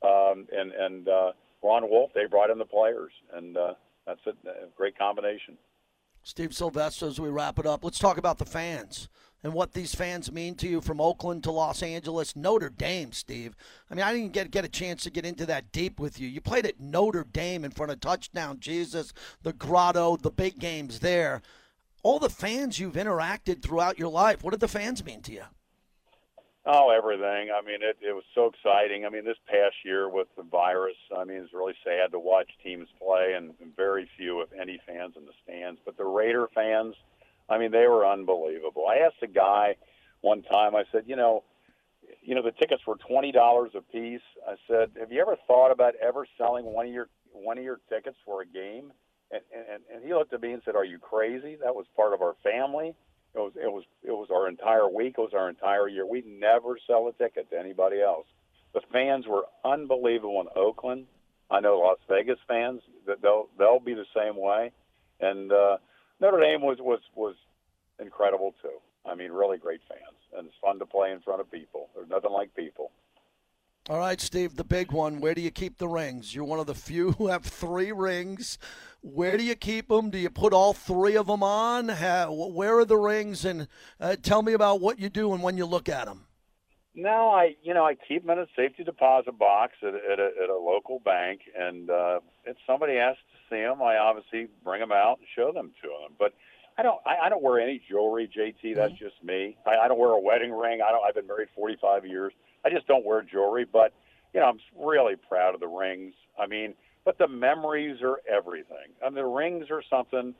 [0.04, 1.32] um, and and uh,
[1.64, 3.74] Ron Wolf, they brought in the players, and uh,
[4.08, 5.58] that's a, a great combination.
[6.24, 9.08] Steve Sylvester, as we wrap it up, let's talk about the fans
[9.44, 13.56] and what these fans mean to you from Oakland to Los Angeles, Notre Dame, Steve.
[13.90, 16.28] I mean, I didn't get get a chance to get into that deep with you.
[16.28, 21.00] You played at Notre Dame in front of touchdown Jesus, the Grotto, the big games
[21.00, 21.42] there.
[22.04, 25.44] All the fans you've interacted throughout your life, what did the fans mean to you?
[26.70, 27.50] Oh, everything.
[27.50, 29.06] I mean, it, it was so exciting.
[29.06, 32.50] I mean, this past year with the virus, I mean, it's really sad to watch
[32.62, 35.80] teams play and, very few, if any, fans in the stands.
[35.86, 36.96] But the Raider fans,
[37.50, 38.84] I mean, they were unbelievable.
[38.86, 39.78] I asked a guy
[40.20, 41.44] one time, I said, you know,
[42.22, 44.22] you know, the tickets were twenty dollars a piece.
[44.46, 47.80] I said, have you ever thought about ever selling one of your one of your
[47.90, 48.92] tickets for a game?
[49.32, 51.58] And, and, and he looked at me and said, "Are you crazy?
[51.62, 52.96] That was part of our family."
[53.38, 55.16] It was it was it was our entire week.
[55.18, 56.06] It was our entire year.
[56.06, 58.26] We never sell a ticket to anybody else.
[58.74, 61.06] The fans were unbelievable in Oakland.
[61.50, 64.72] I know Las Vegas fans that they'll they'll be the same way.
[65.20, 65.78] And uh,
[66.20, 67.36] Notre Dame was was was
[68.00, 68.80] incredible too.
[69.06, 71.90] I mean, really great fans, and it's fun to play in front of people.
[71.96, 72.92] There's nothing like people.
[73.90, 75.22] All right, Steve, the big one.
[75.22, 76.36] Where do you keep the rings?
[76.36, 78.58] You're one of the few who have three rings.
[79.02, 80.10] Where do you keep them?
[80.10, 81.88] Do you put all three of them on?
[81.88, 83.46] How, where are the rings?
[83.46, 83.70] And
[84.02, 86.26] uh, tell me about what you do and when you look at them.
[86.96, 90.32] No, I you know I keep them in a safety deposit box at, at, a,
[90.44, 94.80] at a local bank, and uh, if somebody asks to see them, I obviously bring
[94.80, 96.16] them out and show them to them.
[96.18, 96.34] But
[96.76, 98.76] I don't I, I don't wear any jewelry, JT.
[98.76, 99.06] That's mm-hmm.
[99.06, 99.58] just me.
[99.68, 100.82] I, I don't wear a wedding ring.
[100.82, 101.06] I don't.
[101.08, 102.34] I've been married 45 years.
[102.66, 103.94] I just don't wear jewelry, but
[104.34, 106.14] you know, I'm really proud of the rings.
[106.40, 106.74] I mean,
[107.06, 108.92] but the memories are everything.
[109.02, 110.34] I mean, the rings are something.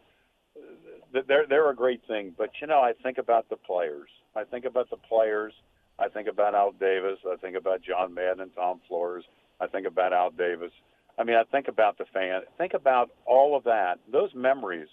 [1.28, 2.34] they're they're a great thing.
[2.38, 4.10] But you know, I think about the players.
[4.36, 5.54] I think about the players.
[6.00, 7.20] I think about Al Davis.
[7.26, 9.24] I think about John Madden and Tom Flores.
[9.60, 10.72] I think about Al Davis.
[11.18, 12.42] I mean, I think about the fan.
[12.58, 14.00] Think about all of that.
[14.12, 14.88] Those memories,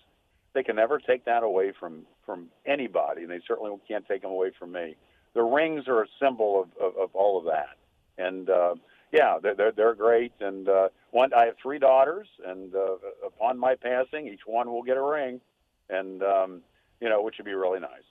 [0.54, 4.30] they can never take that away from from anybody, and they certainly can't take them
[4.30, 4.96] away from me.
[5.34, 7.76] The rings are a symbol of of, of all of that,
[8.18, 8.74] and uh,
[9.12, 10.32] yeah, they're they're, they're great.
[10.40, 14.82] And uh, one, I have three daughters, and uh, upon my passing, each one will
[14.82, 15.40] get a ring,
[15.88, 16.62] and um,
[17.00, 18.02] you know, which would be really nice.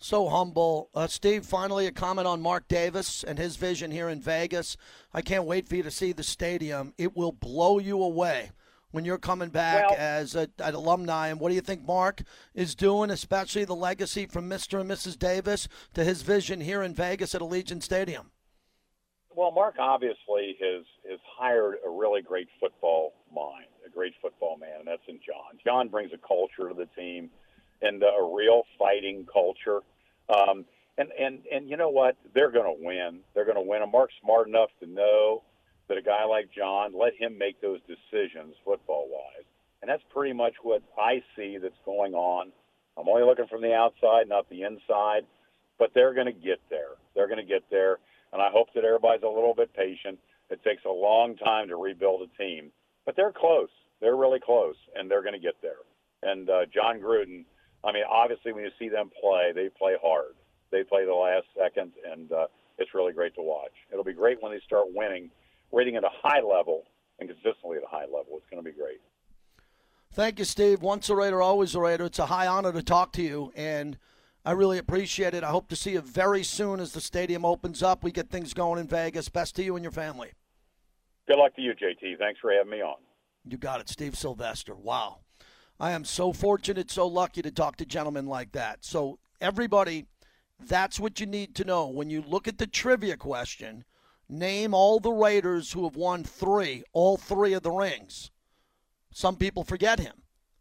[0.00, 0.90] So humble.
[0.94, 4.76] Uh, Steve, finally, a comment on Mark Davis and his vision here in Vegas.
[5.12, 6.94] I can't wait for you to see the stadium.
[6.96, 8.52] It will blow you away
[8.90, 11.28] when you're coming back Well- as a, an alumni.
[11.28, 12.22] And what do you think Mark
[12.54, 14.80] is doing, especially the legacy from Mr.
[14.80, 15.18] and Mrs.
[15.18, 18.30] Davis to his vision here in Vegas at Allegiant Stadium?
[19.34, 24.80] Well, Mark obviously has has hired a really great football mind, a great football man,
[24.80, 25.58] and that's in John.
[25.64, 27.30] John brings a culture to the team,
[27.80, 29.82] and a real fighting culture.
[30.28, 30.64] Um,
[30.96, 32.16] and and and you know what?
[32.34, 33.20] They're going to win.
[33.34, 33.82] They're going to win.
[33.82, 35.44] And Mark's smart enough to know
[35.88, 39.46] that a guy like John let him make those decisions football wise,
[39.82, 42.52] and that's pretty much what I see that's going on.
[42.98, 45.22] I'm only looking from the outside, not the inside,
[45.78, 46.98] but they're going to get there.
[47.14, 47.98] They're going to get there
[48.32, 50.18] and I hope that everybody's a little bit patient.
[50.50, 52.70] It takes a long time to rebuild a team,
[53.06, 53.70] but they're close.
[54.00, 55.82] They're really close, and they're going to get there.
[56.22, 57.44] And uh, Jon Gruden,
[57.84, 60.34] I mean, obviously, when you see them play, they play hard.
[60.70, 62.46] They play the last second, and uh,
[62.78, 63.72] it's really great to watch.
[63.90, 65.30] It'll be great when they start winning,
[65.70, 66.84] waiting at a high level
[67.18, 68.36] and consistently at a high level.
[68.36, 69.00] It's going to be great.
[70.12, 70.82] Thank you, Steve.
[70.82, 72.06] Once a Raider, always a Raider.
[72.06, 73.98] It's a high honor to talk to you, and
[74.44, 75.44] I really appreciate it.
[75.44, 78.02] I hope to see you very soon as the stadium opens up.
[78.02, 79.28] We get things going in Vegas.
[79.28, 80.32] Best to you and your family.
[81.26, 82.18] Good luck to you, JT.
[82.18, 82.96] Thanks for having me on.
[83.46, 84.74] You got it, Steve Sylvester.
[84.74, 85.18] Wow.
[85.78, 88.84] I am so fortunate, so lucky to talk to gentlemen like that.
[88.84, 90.06] So, everybody,
[90.66, 91.86] that's what you need to know.
[91.86, 93.84] When you look at the trivia question,
[94.28, 98.30] name all the Raiders who have won three, all three of the rings.
[99.10, 100.14] Some people forget him.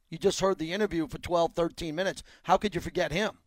[0.10, 2.24] You just heard the interview for 12, 13 minutes.
[2.44, 3.40] How could you forget him?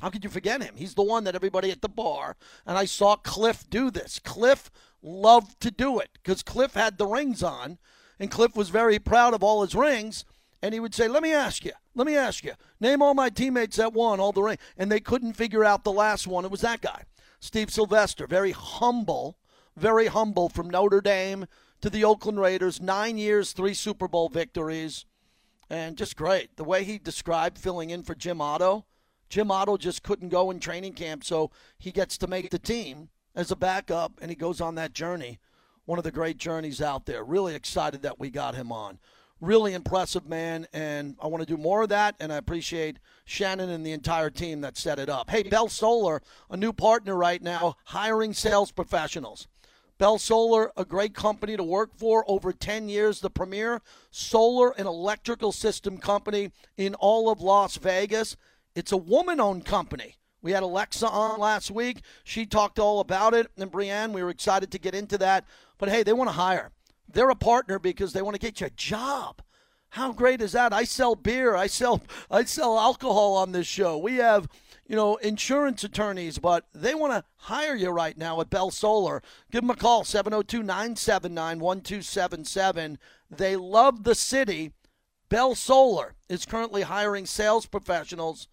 [0.00, 0.74] How could you forget him?
[0.76, 2.36] He's the one that everybody at the bar,
[2.66, 4.18] and I saw Cliff do this.
[4.18, 4.68] Cliff
[5.00, 7.78] loved to do it because Cliff had the rings on,
[8.18, 10.24] and Cliff was very proud of all his rings.
[10.60, 13.28] And he would say, Let me ask you, let me ask you, name all my
[13.28, 14.60] teammates that won all the rings.
[14.76, 16.44] And they couldn't figure out the last one.
[16.44, 17.04] It was that guy,
[17.40, 18.26] Steve Sylvester.
[18.26, 19.38] Very humble,
[19.76, 21.46] very humble from Notre Dame
[21.80, 22.80] to the Oakland Raiders.
[22.80, 25.04] Nine years, three Super Bowl victories,
[25.68, 26.56] and just great.
[26.56, 28.86] The way he described filling in for Jim Otto.
[29.28, 33.08] Jim Otto just couldn't go in training camp, so he gets to make the team
[33.34, 35.38] as a backup, and he goes on that journey.
[35.84, 37.24] One of the great journeys out there.
[37.24, 38.98] Really excited that we got him on.
[39.42, 43.70] Really impressive man, and I want to do more of that, and I appreciate Shannon
[43.70, 45.30] and the entire team that set it up.
[45.30, 49.48] Hey, Bell Solar, a new partner right now, hiring sales professionals.
[49.98, 53.82] Bell Solar, a great company to work for, over 10 years, the premier
[54.12, 58.36] solar and electrical system company in all of Las Vegas.
[58.76, 60.18] It's a woman owned company.
[60.40, 62.02] We had Alexa on last week.
[62.22, 63.48] She talked all about it.
[63.56, 65.44] And Brienne, we were excited to get into that.
[65.78, 66.70] But hey, they want to hire.
[67.08, 69.40] They're a partner because they want to get you a job.
[69.90, 70.72] How great is that?
[70.72, 71.54] I sell beer.
[71.54, 73.98] I sell I sell alcohol on this show.
[73.98, 74.48] We have,
[74.86, 79.22] you know, insurance attorneys, but they want to hire you right now at Bell Solar.
[79.50, 82.96] Give them a call 702-979-1277.
[83.30, 84.72] They love the city.
[85.28, 88.48] Bell Solar is currently hiring sales professionals.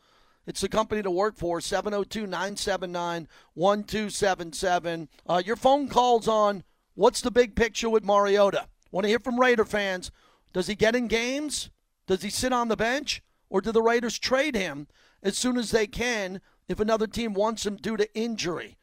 [0.45, 5.07] It's the company to work for, 702 979 1277.
[5.25, 6.65] Uh, Your phone calls on
[6.99, 8.67] what's the big picture with Mariota?
[8.91, 10.11] Want to hear from Raider fans.
[10.51, 11.69] Does he get in games?
[12.07, 13.23] Does he sit on the bench?
[13.49, 14.87] Or do the Raiders trade him
[15.23, 18.77] as soon as they can if another team wants him due to injury?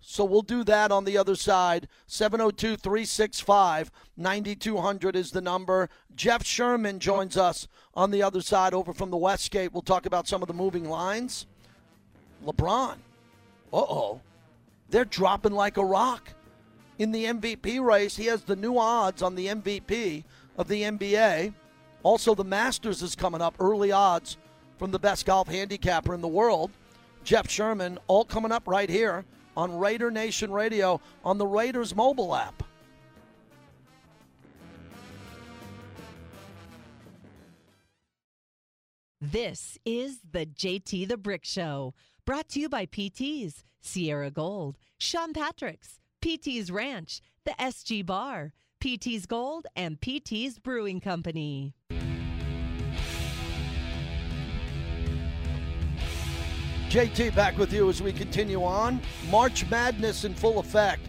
[0.00, 1.86] So we'll do that on the other side.
[2.08, 5.88] 702 365 9200 is the number.
[6.16, 9.72] Jeff Sherman joins us on the other side over from the Westgate.
[9.72, 11.46] We'll talk about some of the moving lines.
[12.44, 12.94] LeBron.
[13.72, 14.20] Uh oh.
[14.88, 16.32] They're dropping like a rock.
[17.00, 20.22] In the MVP race, he has the new odds on the MVP
[20.58, 21.54] of the NBA.
[22.02, 24.36] Also, the Masters is coming up, early odds
[24.76, 26.70] from the best golf handicapper in the world,
[27.24, 29.24] Jeff Sherman, all coming up right here
[29.56, 32.62] on Raider Nation Radio on the Raiders mobile app.
[39.22, 41.94] This is the JT the Brick Show,
[42.26, 49.24] brought to you by PT's, Sierra Gold, Sean Patrick's, PT's Ranch, the SG Bar, PT's
[49.24, 51.74] Gold, and PT's Brewing Company.
[56.90, 59.00] JT back with you as we continue on.
[59.30, 61.06] March Madness in full effect.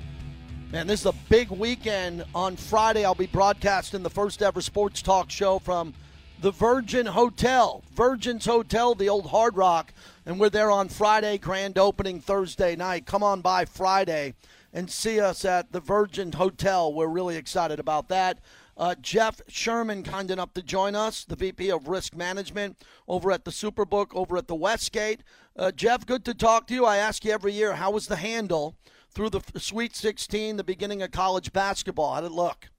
[0.72, 2.24] Man, this is a big weekend.
[2.34, 5.94] On Friday, I'll be broadcasting the first ever sports talk show from
[6.40, 7.84] the Virgin Hotel.
[7.94, 9.94] Virgin's Hotel, the old Hard Rock.
[10.26, 13.06] And we're there on Friday, grand opening Thursday night.
[13.06, 14.36] Come on by Friday
[14.74, 16.94] and see us at the Virgin Hotel.
[16.94, 18.40] We're really excited about that.
[18.78, 23.46] Uh, Jeff Sherman, kind enough to join us, the VP of Risk Management over at
[23.46, 25.24] the Superbook over at the Westgate.
[25.56, 26.86] Uh, Jeff, good to talk to you.
[26.86, 28.76] I ask you every year, how was the handle
[29.12, 32.14] through the Sweet 16, the beginning of college basketball?
[32.14, 32.70] How did it look?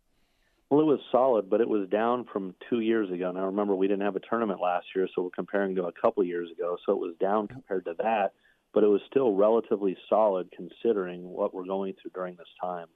[0.71, 3.31] Well, it was solid, but it was down from two years ago.
[3.31, 6.25] Now, remember, we didn't have a tournament last year, so we're comparing to a couple
[6.25, 6.79] years ago.
[6.87, 8.33] So it was down compared to that,
[8.73, 12.87] but it was still relatively solid considering what we're going through during this time.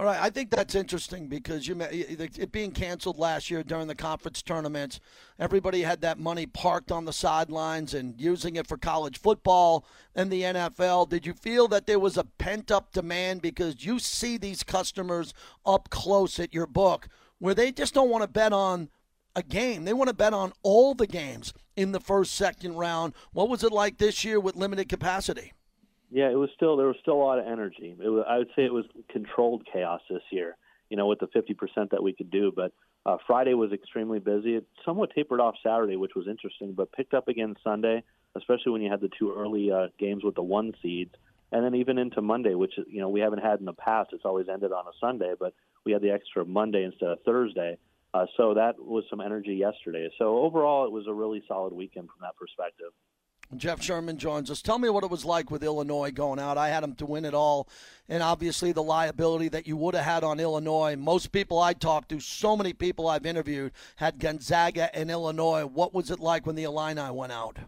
[0.00, 3.94] All right, I think that's interesting because you it being canceled last year during the
[3.94, 4.98] conference tournaments,
[5.38, 10.30] everybody had that money parked on the sidelines and using it for college football and
[10.30, 11.10] the NFL.
[11.10, 15.34] Did you feel that there was a pent up demand because you see these customers
[15.66, 17.06] up close at your book
[17.38, 18.88] where they just don't want to bet on
[19.36, 19.84] a game.
[19.84, 23.14] They want to bet on all the games in the first, second round.
[23.32, 25.52] What was it like this year with limited capacity?
[26.10, 27.94] Yeah, it was still there was still a lot of energy.
[27.98, 30.56] Was, I would say it was controlled chaos this year.
[30.88, 32.72] You know, with the 50% that we could do, but
[33.06, 34.56] uh, Friday was extremely busy.
[34.56, 38.02] It somewhat tapered off Saturday, which was interesting, but picked up again Sunday,
[38.36, 41.14] especially when you had the two early uh, games with the one seeds,
[41.52, 44.10] and then even into Monday, which you know we haven't had in the past.
[44.12, 45.54] It's always ended on a Sunday, but
[45.84, 47.78] we had the extra Monday instead of Thursday.
[48.12, 50.08] Uh, so that was some energy yesterday.
[50.18, 52.88] So overall, it was a really solid weekend from that perspective.
[53.56, 54.62] Jeff Sherman joins us.
[54.62, 56.56] Tell me what it was like with Illinois going out.
[56.56, 57.68] I had them to win it all,
[58.08, 60.94] and obviously the liability that you would have had on Illinois.
[60.96, 65.66] Most people I talked to, so many people I've interviewed, had Gonzaga and Illinois.
[65.66, 67.58] What was it like when the Illini went out?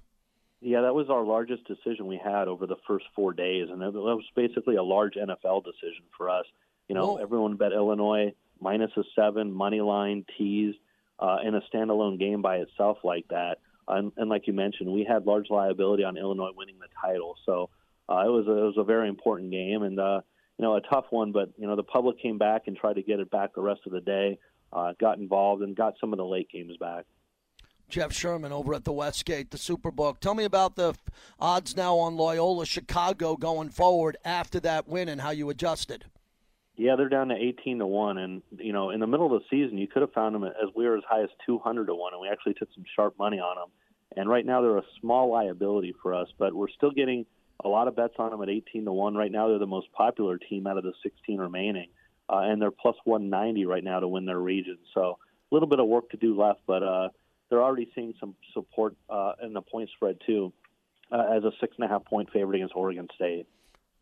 [0.60, 3.92] Yeah, that was our largest decision we had over the first four days, and it
[3.92, 6.44] was basically a large NFL decision for us.
[6.88, 7.16] You know, Whoa.
[7.16, 8.32] everyone bet Illinois
[8.62, 10.74] minus a seven, money line, tees,
[11.18, 13.58] uh, in a standalone game by itself like that
[13.88, 17.36] and, and like you mentioned, we had large liability on Illinois winning the title.
[17.44, 17.70] So
[18.08, 20.20] uh, it was a, it was a very important game and uh,
[20.58, 21.32] you know a tough one.
[21.32, 23.80] But you know the public came back and tried to get it back the rest
[23.86, 24.38] of the day.
[24.72, 27.04] Uh, got involved and got some of the late games back.
[27.90, 30.18] Jeff Sherman over at the Westgate, the Superbook.
[30.18, 30.94] Tell me about the
[31.38, 36.06] odds now on Loyola Chicago going forward after that win and how you adjusted.
[36.82, 39.46] Yeah, they're down to 18 to 1 and you know, in the middle of the
[39.48, 42.12] season you could have found them as we were as high as 200 to 1
[42.12, 43.68] and we actually took some sharp money on them.
[44.16, 47.24] And right now they're a small liability for us, but we're still getting
[47.64, 49.14] a lot of bets on them at 18 to 1.
[49.14, 51.86] Right now they're the most popular team out of the 16 remaining.
[52.28, 54.78] Uh, and they're plus 190 right now to win their region.
[54.92, 55.18] So
[55.52, 57.10] a little bit of work to do left, but uh,
[57.48, 60.52] they're already seeing some support uh, in the point spread too,
[61.12, 63.46] uh, as a six and a half point favorite against Oregon State.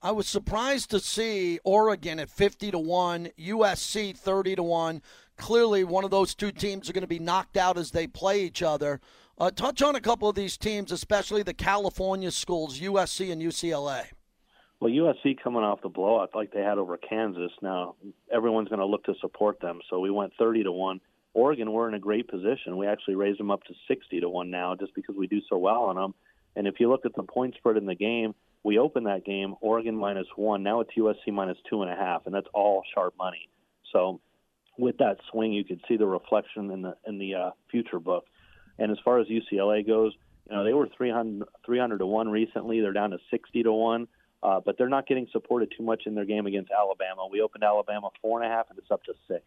[0.02, 5.02] I was surprised to see Oregon at 50 to 1, USC 30 to 1.
[5.36, 8.42] Clearly, one of those two teams are going to be knocked out as they play
[8.42, 8.98] each other.
[9.36, 14.04] Uh, touch on a couple of these teams, especially the California schools, USC and UCLA.
[14.80, 17.52] Well, USC coming off the blowout like they had over Kansas.
[17.60, 17.96] Now
[18.32, 21.02] everyone's going to look to support them, so we went 30 to one.
[21.34, 22.78] Oregon, we're in a great position.
[22.78, 25.58] We actually raised them up to 60 to one now, just because we do so
[25.58, 26.14] well on them.
[26.56, 29.54] And if you look at the point spread in the game, we opened that game
[29.60, 30.62] Oregon minus one.
[30.62, 33.48] Now it's USC minus two and a half, and that's all sharp money.
[33.92, 34.20] So
[34.78, 38.26] with that swing, you could see the reflection in the in the uh, future book.
[38.78, 40.12] And as far as UCLA goes,
[40.48, 42.80] you know they were 300, 300 to one recently.
[42.80, 44.08] They're down to 60 to one.
[44.42, 47.28] Uh, but they're not getting supported too much in their game against Alabama.
[47.30, 49.44] We opened Alabama four and a half, and it's up to six.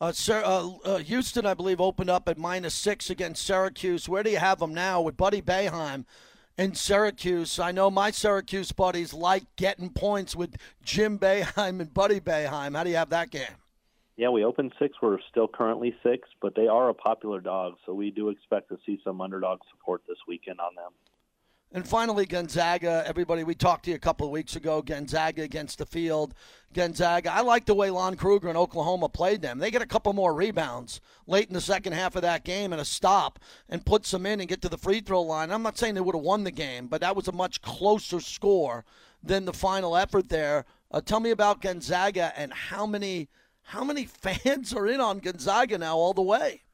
[0.00, 4.08] Uh, Sir, uh, uh, Houston, I believe, opened up at minus six against Syracuse.
[4.08, 6.04] Where do you have them now with Buddy Boeheim?
[6.56, 7.58] In Syracuse.
[7.58, 12.76] I know my Syracuse buddies like getting points with Jim Boeheim and Buddy Boeheim.
[12.76, 13.56] How do you have that game?
[14.16, 14.96] Yeah, we opened six.
[15.00, 18.78] We're still currently six, but they are a popular dog, so we do expect to
[18.84, 20.92] see some underdog support this weekend on them.
[21.74, 23.02] And finally, Gonzaga.
[23.06, 24.82] Everybody, we talked to you a couple of weeks ago.
[24.82, 26.34] Gonzaga against the field.
[26.74, 27.32] Gonzaga.
[27.32, 29.58] I like the way Lon Kruger and Oklahoma played them.
[29.58, 32.80] They get a couple more rebounds late in the second half of that game and
[32.80, 33.38] a stop
[33.70, 35.50] and put some in and get to the free throw line.
[35.50, 38.20] I'm not saying they would have won the game, but that was a much closer
[38.20, 38.84] score
[39.22, 40.66] than the final effort there.
[40.90, 43.30] Uh, tell me about Gonzaga and how many
[43.62, 46.64] how many fans are in on Gonzaga now all the way.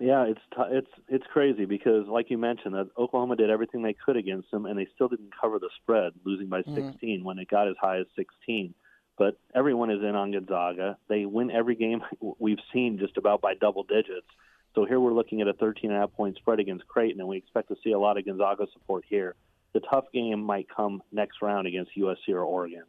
[0.00, 3.94] Yeah, it's t- it's it's crazy because, like you mentioned, that Oklahoma did everything they
[3.94, 6.90] could against them, and they still didn't cover the spread, losing by mm-hmm.
[6.92, 8.74] 16 when it got as high as 16.
[9.18, 10.96] But everyone is in on Gonzaga.
[11.08, 12.00] They win every game
[12.38, 14.26] we've seen just about by double digits.
[14.74, 17.28] So here we're looking at a 13 and a half point spread against Creighton, and
[17.28, 19.34] we expect to see a lot of Gonzaga support here.
[19.74, 22.84] The tough game might come next round against USC or Oregon.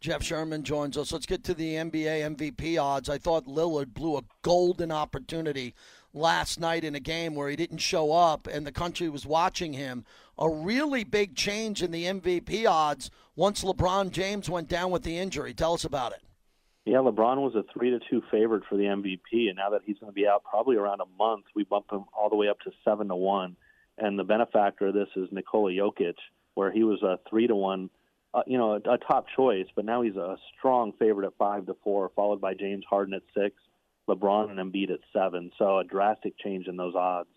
[0.00, 1.12] Jeff Sherman joins us.
[1.12, 3.08] Let's get to the NBA MVP odds.
[3.08, 5.74] I thought Lillard blew a golden opportunity
[6.14, 9.72] last night in a game where he didn't show up and the country was watching
[9.72, 10.04] him.
[10.38, 15.18] A really big change in the MVP odds once LeBron James went down with the
[15.18, 15.52] injury.
[15.52, 16.22] Tell us about it.
[16.84, 19.98] Yeah, LeBron was a three to two favorite for the MVP, and now that he's
[19.98, 22.60] going to be out probably around a month, we bump him all the way up
[22.60, 23.56] to seven to one.
[23.98, 26.14] And the benefactor of this is Nikola Jokic,
[26.54, 27.90] where he was a three to one
[28.34, 31.66] uh, you know, a, a top choice, but now he's a strong favorite at five
[31.66, 33.56] to four, followed by James Harden at six,
[34.08, 35.50] LeBron and Embiid at seven.
[35.58, 37.28] So a drastic change in those odds.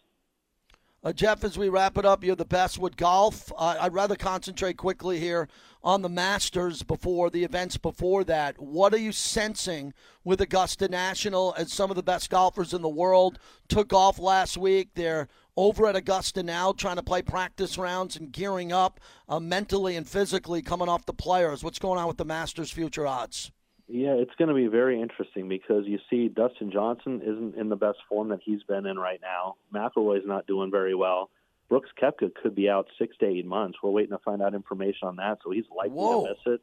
[1.03, 3.51] Uh, Jeff, as we wrap it up, you're the best with golf.
[3.57, 5.47] Uh, I'd rather concentrate quickly here
[5.83, 8.61] on the Masters before the events before that.
[8.61, 12.89] What are you sensing with Augusta National as some of the best golfers in the
[12.89, 14.89] world took off last week?
[14.93, 15.27] They're
[15.57, 20.07] over at Augusta now, trying to play practice rounds and gearing up uh, mentally and
[20.07, 21.63] physically coming off the players.
[21.63, 23.51] What's going on with the Masters future odds?
[23.87, 27.75] Yeah, it's going to be very interesting because you see Dustin Johnson isn't in the
[27.75, 29.55] best form that he's been in right now.
[29.73, 31.29] McIlroy's not doing very well.
[31.67, 33.79] Brooks Koepka could be out six to eight months.
[33.83, 36.23] We're waiting to find out information on that, so he's likely Whoa.
[36.23, 36.61] to miss it.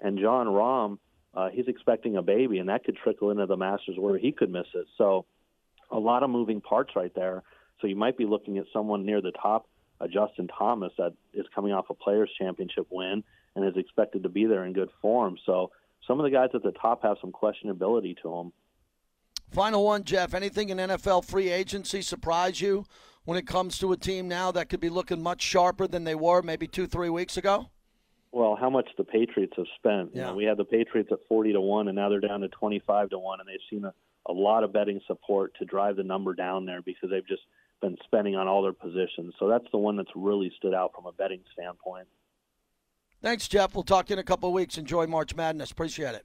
[0.00, 0.98] And Jon Rahm,
[1.34, 4.50] uh, he's expecting a baby, and that could trickle into the Masters where he could
[4.50, 4.86] miss it.
[4.96, 5.26] So,
[5.90, 7.42] a lot of moving parts right there.
[7.80, 9.68] So you might be looking at someone near the top,
[10.00, 13.22] a Justin Thomas, that is coming off a Players Championship win
[13.54, 15.36] and is expected to be there in good form.
[15.46, 15.70] So
[16.06, 18.52] some of the guys at the top have some questionability to them.
[19.52, 20.34] Final one, Jeff.
[20.34, 22.84] Anything in NFL free agency surprise you
[23.24, 26.14] when it comes to a team now that could be looking much sharper than they
[26.14, 27.68] were maybe two, three weeks ago?
[28.30, 30.10] Well, how much the Patriots have spent.
[30.12, 30.20] Yeah.
[30.20, 32.48] You know, we had the Patriots at 40 to 1, and now they're down to
[32.48, 33.94] 25 to 1, and they've seen a,
[34.26, 37.42] a lot of betting support to drive the number down there because they've just
[37.80, 39.34] been spending on all their positions.
[39.38, 42.08] So that's the one that's really stood out from a betting standpoint.
[43.22, 43.74] Thanks, Jeff.
[43.74, 44.78] We'll talk to you in a couple of weeks.
[44.78, 45.70] Enjoy March Madness.
[45.70, 46.24] Appreciate it.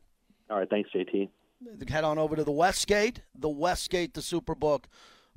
[0.50, 1.30] All right, thanks, JT.
[1.88, 4.84] Head on over to the Westgate, the Westgate, the Superbook,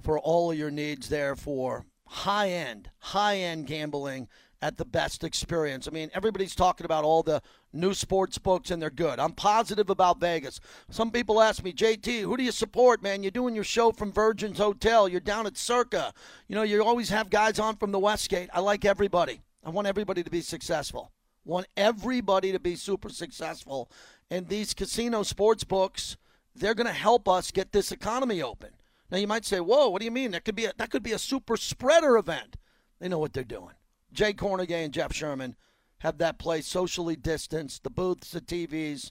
[0.03, 4.29] for all of your needs there for high end, high end gambling
[4.63, 5.87] at the best experience.
[5.87, 7.43] I mean, everybody's talking about all the
[7.73, 9.19] new sports books and they're good.
[9.19, 10.61] I'm positive about Vegas.
[10.91, 13.23] Some people ask me, JT, who do you support, man?
[13.23, 15.09] You're doing your show from Virgin's Hotel.
[15.09, 16.13] You're down at Circa.
[16.49, 18.49] You know, you always have guys on from the Westgate.
[18.53, 19.41] I like everybody.
[19.65, 21.13] I want everybody to be successful.
[21.45, 23.91] Want everybody to be super successful.
[24.31, 26.17] And these casino sports books,
[26.55, 28.71] they're going to help us get this economy open.
[29.11, 30.33] Now you might say, "Whoa, what do you mean?
[30.33, 32.57] That could be a, that could be a super spreader event."
[32.99, 33.75] They know what they're doing.
[34.17, 35.55] Jay Kornegay and Jeff Sherman
[35.99, 39.11] have that place socially distanced, the booths, the TVs.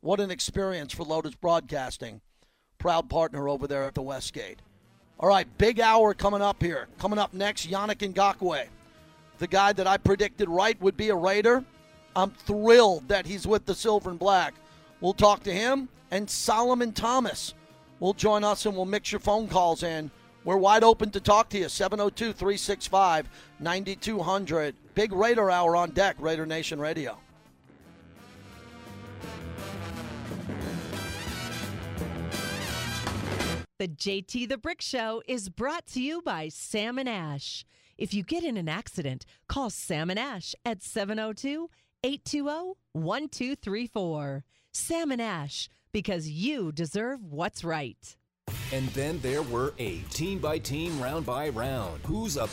[0.00, 2.22] What an experience for Lotus Broadcasting,
[2.78, 4.60] proud partner over there at the Westgate.
[5.20, 6.88] All right, big hour coming up here.
[6.98, 8.66] Coming up next, Yannick Ngakoue,
[9.38, 11.62] the guy that I predicted right would be a Raider.
[12.14, 14.54] I'm thrilled that he's with the Silver and Black.
[15.02, 17.52] We'll talk to him and Solomon Thomas
[18.00, 20.10] will join us and we'll mix your phone calls in.
[20.46, 21.68] We're wide open to talk to you.
[21.68, 23.28] 702 365
[23.58, 24.76] 9200.
[24.94, 27.18] Big Raider Hour on deck, Raider Nation Radio.
[33.78, 37.66] The JT the Brick Show is brought to you by Sam and Ash.
[37.98, 41.68] If you get in an accident, call Sam and Ash at 702
[42.04, 44.44] 820 1234.
[44.70, 48.16] Sam and Ash, because you deserve what's right.
[48.72, 52.00] And then there were eight, team by team, round by round.
[52.04, 52.44] Who's a